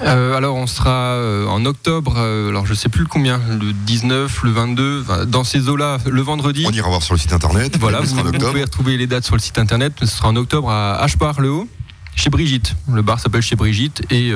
[0.00, 3.72] Euh, alors on sera euh, en octobre, euh, alors je sais plus le combien, le
[3.72, 6.64] 19, le 22, enfin, dans ces eaux-là, le vendredi.
[6.68, 7.76] On ira voir sur le site internet.
[7.80, 9.94] Voilà, vous, sera en vous pouvez retrouver les dates sur le site internet.
[10.00, 11.68] Ce sera en octobre à H-Bar-le-Haut,
[12.14, 12.76] chez Brigitte.
[12.92, 14.32] Le bar s'appelle chez Brigitte et,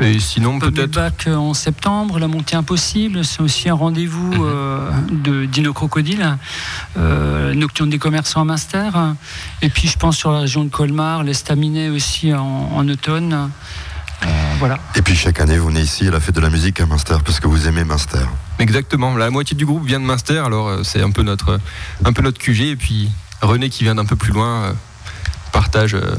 [0.00, 0.90] et sinon peut-être.
[0.92, 4.42] Back en septembre, la montée impossible, c'est aussi un rendez-vous Mhm.
[4.44, 6.36] euh, de Dino Crocodile,
[6.96, 8.90] euh, Nocturne des commerçants à Munster,
[9.62, 13.50] et puis je pense sur la région de Colmar, l'Estaminet aussi en, en automne.
[14.24, 14.26] Euh,
[14.58, 14.78] voilà.
[14.94, 17.16] Et puis chaque année, vous venez ici à la fête de la musique à Munster,
[17.24, 18.24] parce que vous aimez Munster.
[18.58, 19.16] Exactement.
[19.16, 21.60] La moitié du groupe vient de Munster, alors c'est un peu notre
[22.04, 23.10] un peu notre QG et puis
[23.42, 24.74] René qui vient d'un peu plus loin
[25.52, 26.16] partage euh,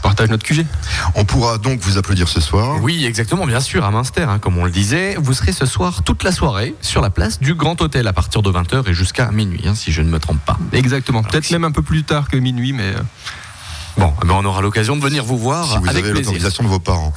[0.00, 0.66] partage notre QG.
[1.14, 2.78] On pourra donc vous applaudir ce soir.
[2.82, 5.16] Oui, exactement, bien sûr, à Münster, hein, comme on le disait.
[5.20, 8.42] Vous serez ce soir toute la soirée sur la place du Grand Hôtel à partir
[8.42, 10.58] de 20h et jusqu'à minuit, hein, si je ne me trompe pas.
[10.72, 11.22] Exactement.
[11.22, 12.94] Peut-être même un peu plus tard que minuit, mais.
[14.00, 16.64] Bon, eh ben, on aura l'occasion de venir vous voir Si vous avec avez l'autorisation
[16.64, 17.12] de vos parents.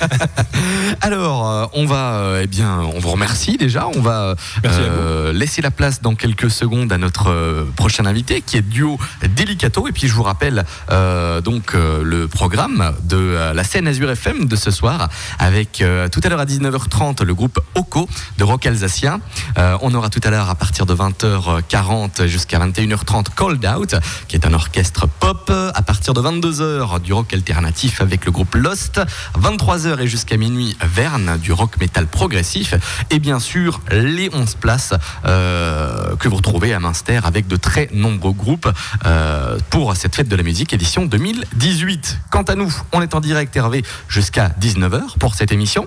[1.00, 3.88] Alors, euh, on va, euh, eh bien, on vous remercie déjà.
[3.88, 4.34] On va
[4.66, 8.98] euh, laisser la place dans quelques secondes à notre prochain invité, qui est duo
[9.34, 9.88] Delicato.
[9.88, 14.10] Et puis, je vous rappelle euh, donc euh, le programme de euh, la scène Azure
[14.10, 18.44] FM de ce soir, avec euh, tout à l'heure à 19h30 le groupe Oco de
[18.44, 19.20] rock alsacien.
[19.56, 23.94] Euh, on aura tout à l'heure à partir de 20h40 jusqu'à 21h30 Cold Out,
[24.28, 25.50] qui est un orchestre pop.
[25.50, 29.00] À partir de 22h du rock alternatif avec le groupe Lost.
[29.40, 32.74] 23h et jusqu'à minuit Verne du rock metal progressif.
[33.10, 37.88] Et bien sûr les 11 places euh, que vous retrouvez à Münster avec de très
[37.92, 38.68] nombreux groupes
[39.06, 42.18] euh, pour cette fête de la musique édition 2018.
[42.30, 45.86] Quant à nous, on est en direct Hervé jusqu'à 19h pour cette émission.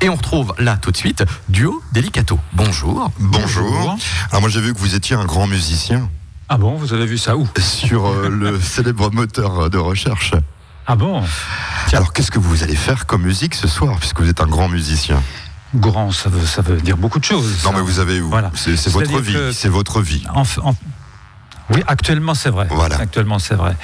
[0.00, 2.38] Et on retrouve là tout de suite Duo Delicato.
[2.52, 3.10] Bonjour.
[3.18, 3.96] Bonjour.
[4.30, 6.08] Alors moi j'ai vu que vous étiez un grand musicien.
[6.48, 7.48] Ah bon, vous avez vu ça où?
[7.58, 10.32] Sur euh, le célèbre moteur de recherche.
[10.86, 11.22] Ah bon?
[11.92, 14.68] Alors qu'est-ce que vous allez faire comme musique ce soir, puisque vous êtes un grand
[14.68, 15.20] musicien
[15.74, 17.64] Grand, ça veut, ça veut dire beaucoup de choses.
[17.64, 18.52] Non mais vous avez, Voilà.
[18.54, 20.24] c'est votre vie, que- c'est votre vie.
[20.32, 20.74] En- en-
[21.70, 22.68] Oui, actuellement c'est vrai.
[22.70, 22.96] Voilà.
[23.00, 23.76] Actuellement c'est vrai.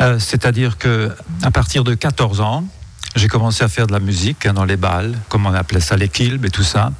[0.00, 2.64] Euh, C'est-à-dire que à partir de 14 ans,
[3.16, 5.96] j'ai commencé à faire de la musique hein, dans les balles, comme on appelait ça,
[5.96, 6.92] les kilbs et tout ça.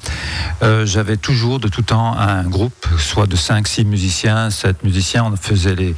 [0.63, 5.25] Euh, J'avais toujours de tout temps un groupe, soit de 5-6 musiciens, 7 musiciens.
[5.25, 5.95] On faisait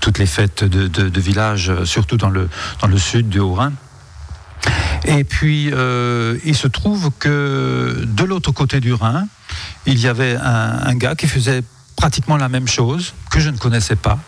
[0.00, 2.48] toutes les fêtes de, de- de village, euh, surtout dans le,
[2.80, 3.72] dans le sud du Haut-Rhin.
[5.04, 9.26] Et puis, euh, il se trouve que de l'autre côté du Rhin,
[9.86, 11.62] il y avait un, un gars qui faisait
[11.96, 14.18] pratiquement la même chose, que je ne connaissais pas,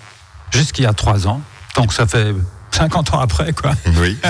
[0.51, 1.41] jusqu'il y a trois ans.
[1.77, 2.35] Donc ça fait
[2.79, 3.73] 50 ans après, quoi.
[4.01, 4.17] Oui.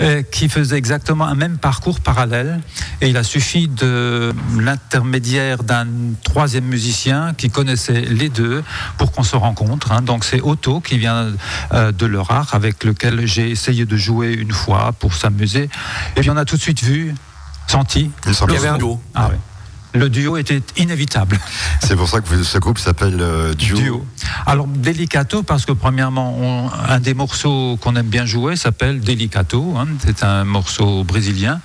[0.00, 2.60] Euh, qui faisait exactement un même parcours parallèle.
[3.00, 5.88] Et il a suffi de l'intermédiaire d'un
[6.22, 8.62] troisième musicien qui connaissait les deux
[8.96, 9.90] pour qu'on se rencontre.
[9.90, 10.02] hein.
[10.02, 11.32] Donc c'est Otto qui vient
[11.72, 15.68] euh, de Lerard avec lequel j'ai essayé de jouer une fois pour s'amuser.
[16.14, 17.12] Et puis on a tout de suite vu,
[17.66, 18.12] senti.
[18.24, 19.02] Il y avait un duo.
[19.16, 19.38] Ah ouais.
[19.94, 21.38] Le duo était inévitable.
[21.80, 23.78] C'est pour ça que ce groupe s'appelle euh, Duo.
[23.78, 24.06] Duo.
[24.46, 29.74] Alors, Delicato, parce que premièrement, on- un des morceaux qu'on aime bien jouer s'appelle Delicato.
[29.78, 31.60] hein, c'est un morceau brésilien.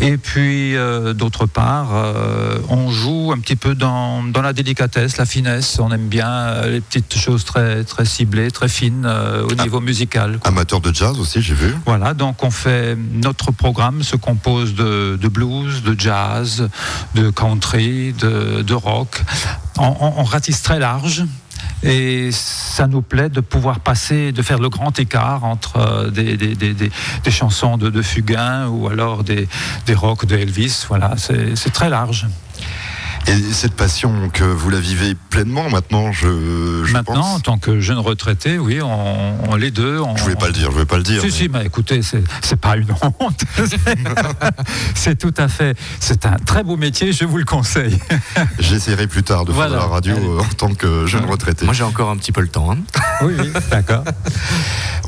[0.00, 5.16] Et puis, euh, d'autre part, euh, on joue un petit peu dans, dans la délicatesse,
[5.16, 5.78] la finesse.
[5.80, 10.38] On aime bien les petites choses très, très ciblées, très fines au niveau musical.
[10.38, 10.48] quoi.
[10.50, 11.74] Amateur de jazz aussi, j'ai vu.
[11.86, 16.68] Voilà, donc on fait notre programme se compose de, de blues, de jazz,
[17.14, 19.22] de country, de, de rock.
[19.78, 21.24] On, on- ratisse très large.
[21.84, 26.36] Et ça nous plaît de pouvoir passer, de faire le grand écart entre euh, des,
[26.36, 26.90] des- des- des-
[27.30, 29.48] chansons de, de Fugain ou alors des,
[29.86, 30.84] des rocks de Elvis.
[30.88, 32.26] Voilà, c'est très large.
[33.28, 37.78] Et cette passion que vous la vivez pleinement maintenant, je, je Maintenant, en tant que
[37.78, 39.98] jeune retraité, oui, on, on- les deux.
[40.00, 41.20] On, Je voulais pas le dire, je voulais pas le dire.
[41.20, 42.86] Si, mais- si, mais écoutez, c'est pas une
[43.20, 43.40] honte.
[44.94, 45.76] c'est tout à fait.
[46.00, 47.98] C'est un très beau métier, je vous le conseille.
[48.58, 49.76] J'essaierai plus tard de faire Voilà.
[49.76, 51.66] de la radio euh, en tant que jeune retraité.
[51.66, 52.72] Moi j'ai encore un petit peu le temps.
[52.72, 52.78] hein.
[53.22, 54.04] Oui, oui, d'accord.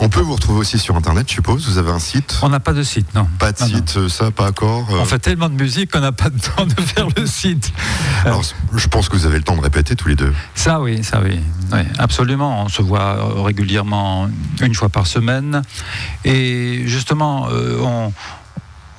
[0.00, 1.68] On peut vous retrouver aussi sur Internet, je suppose.
[1.68, 2.38] Vous avez un site?
[2.42, 3.26] On n'a pas de site, non.
[3.38, 4.88] Pas de Non, site, euh, ça, pas encore.
[4.92, 7.72] euh, On fait tellement de musique qu'on n'a pas de temps de faire le site.
[8.24, 8.42] Alors,
[8.76, 10.32] je pense que vous avez le temps de répéter tous les deux.
[10.54, 11.40] Ça, oui, ça, oui.
[11.72, 12.62] Oui, absolument.
[12.64, 14.28] On se voit euh, régulièrement
[14.61, 15.62] une fois par semaine.
[16.24, 18.12] Et justement, euh, on.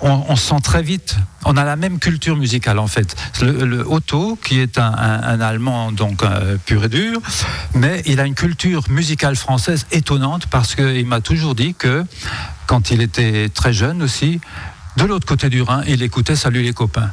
[0.03, 3.16] On, on sent très vite, on a la même culture musicale en fait.
[3.39, 7.22] Le, le Otto, qui est un, un- un Allemand donc euh, pur et dur,
[7.76, 12.03] mais il a une culture musicale française étonnante parce qu'il m'a toujours dit que
[12.66, 14.41] quand il était très jeune aussi,
[14.97, 17.12] de l'autre côté du Rhin, il écoutait Salut les copains.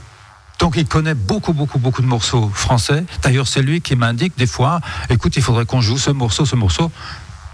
[0.59, 3.05] Donc il connaît beaucoup, beaucoup, beaucoup de morceaux français.
[3.23, 6.57] D'ailleurs, c'est lui qui m'indique des fois, écoute, il faudrait qu'on joue ce morceau, ce
[6.57, 6.91] morceau.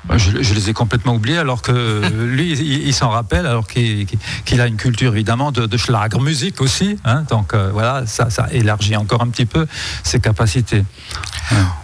[0.06, 4.06] Ben, Je, les ai complètement oubliés, alors que lui, il, s'en rappelle, alors qu'il
[4.60, 6.98] a une culture évidemment de, de musique aussi.
[7.06, 7.22] hein.
[7.30, 9.66] donc euh, voilà, ça, ça élargit encore un petit peu
[10.02, 10.84] ses capacités.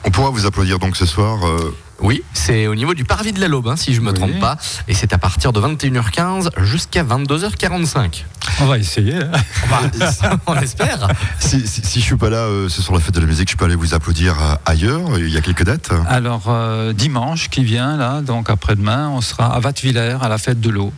[0.05, 1.47] On pourra vous applaudir donc ce soir.
[1.47, 4.39] euh, Oui, c'est au niveau du parvis de la Laube, hein, si je me trompe
[4.41, 4.57] pas.
[4.89, 8.25] Et c'est à partir de 21h15 jusqu'à 22h45.
[8.61, 9.17] On va essayer.
[9.17, 10.39] hein.
[10.47, 11.09] On espère.
[11.39, 13.51] si, si, si je suis pas là, euh, c'est sur la fête de la musique,
[13.51, 15.19] je peux aller vous applaudir euh, ailleurs.
[15.19, 15.91] Il y a quelques dates.
[16.09, 20.61] Alors euh, dimanche qui vient là, donc après-demain, on sera à Vattevillers à la fête
[20.61, 20.93] de l'eau.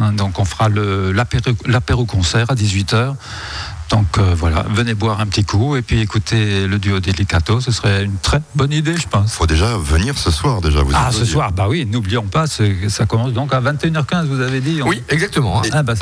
[0.00, 3.14] Hein, donc on fera le- l'apéro l'apéro concert à 18h.
[3.90, 7.72] Donc euh, voilà, venez boire un petit coup et puis écoutez le duo Delicato, ce
[7.72, 9.32] serait une très bonne idée, je pense.
[9.32, 10.82] Faut déjà venir ce soir, déjà.
[10.82, 11.30] Vous Ah, ce dit.
[11.30, 14.82] soir, bah oui, n'oublions pas, ça commence donc à 21h15, vous avez dit.
[14.82, 15.60] Oui, exactement.
[15.62, 15.68] hein.
[15.72, 15.94] Ah, bah,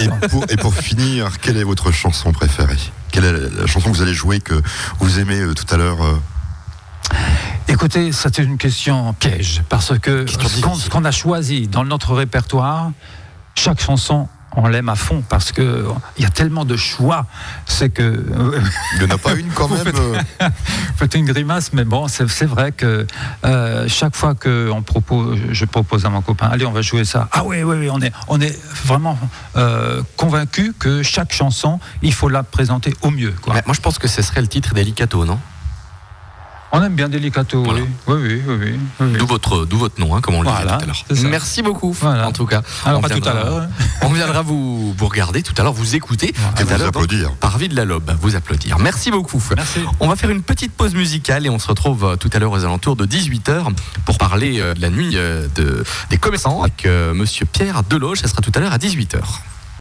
[0.00, 2.76] Et pour, et pour finir, quelle est votre chanson préférée?
[3.12, 4.60] Quelle est la, la chanson que vous allez jouer que
[4.98, 6.14] vous aimez euh, tout à l'heure euh,
[7.68, 12.14] Écoutez, c'est une question piège, parce que ce qu'on ce qu'on a choisi dans notre
[12.14, 12.90] répertoire,
[13.54, 15.84] chaque chanson, on l'aime à fond, parce que
[16.16, 17.26] il y a tellement de choix,
[17.66, 18.24] c'est que...
[18.96, 21.72] Il n'y en a pas une quand Vous même faites- euh, Vous faites une grimace,
[21.72, 23.06] mais bon, c'est c'est vrai que
[23.44, 27.04] euh, chaque fois que on propose, je propose à mon copain, allez, on va jouer
[27.04, 27.28] ça.
[27.32, 29.18] Ah oui, oui, oui, on est, on est vraiment
[29.56, 33.34] euh, convaincu que chaque chanson, il faut la présenter au mieux.
[33.42, 33.54] Quoi.
[33.54, 35.38] Mais moi, je pense que ce serait le titre Delicato, non?
[36.72, 37.82] On aime bien Delicato, oui.
[38.06, 39.18] Oui, oui, oui, oui, oui.
[39.18, 41.30] D'où votre, d'où votre nom, hein, comme on le Voilà, disait tout à l'heure.
[41.30, 42.62] Merci beaucoup, en tout cas.
[42.84, 43.68] Alors, on à tout à l'heure.
[44.02, 46.32] On viendra vous, vous regarder tout à l'heure, vous écouter.
[46.32, 47.32] Tout à vous l'heure, donc, applaudir.
[47.32, 48.78] Par vie de la Lobe, vous applaudir.
[48.78, 49.42] Merci beaucoup.
[50.00, 52.52] On va faire une petite pause musicale et on se retrouve euh, tout à l'heure
[52.52, 53.66] aux alentours de 18h
[54.04, 58.20] pour parler euh, de la nuit euh, de, des commerçants avec euh, monsieur Pierre Deloche.
[58.20, 59.18] Ça sera tout à l'heure à 18h.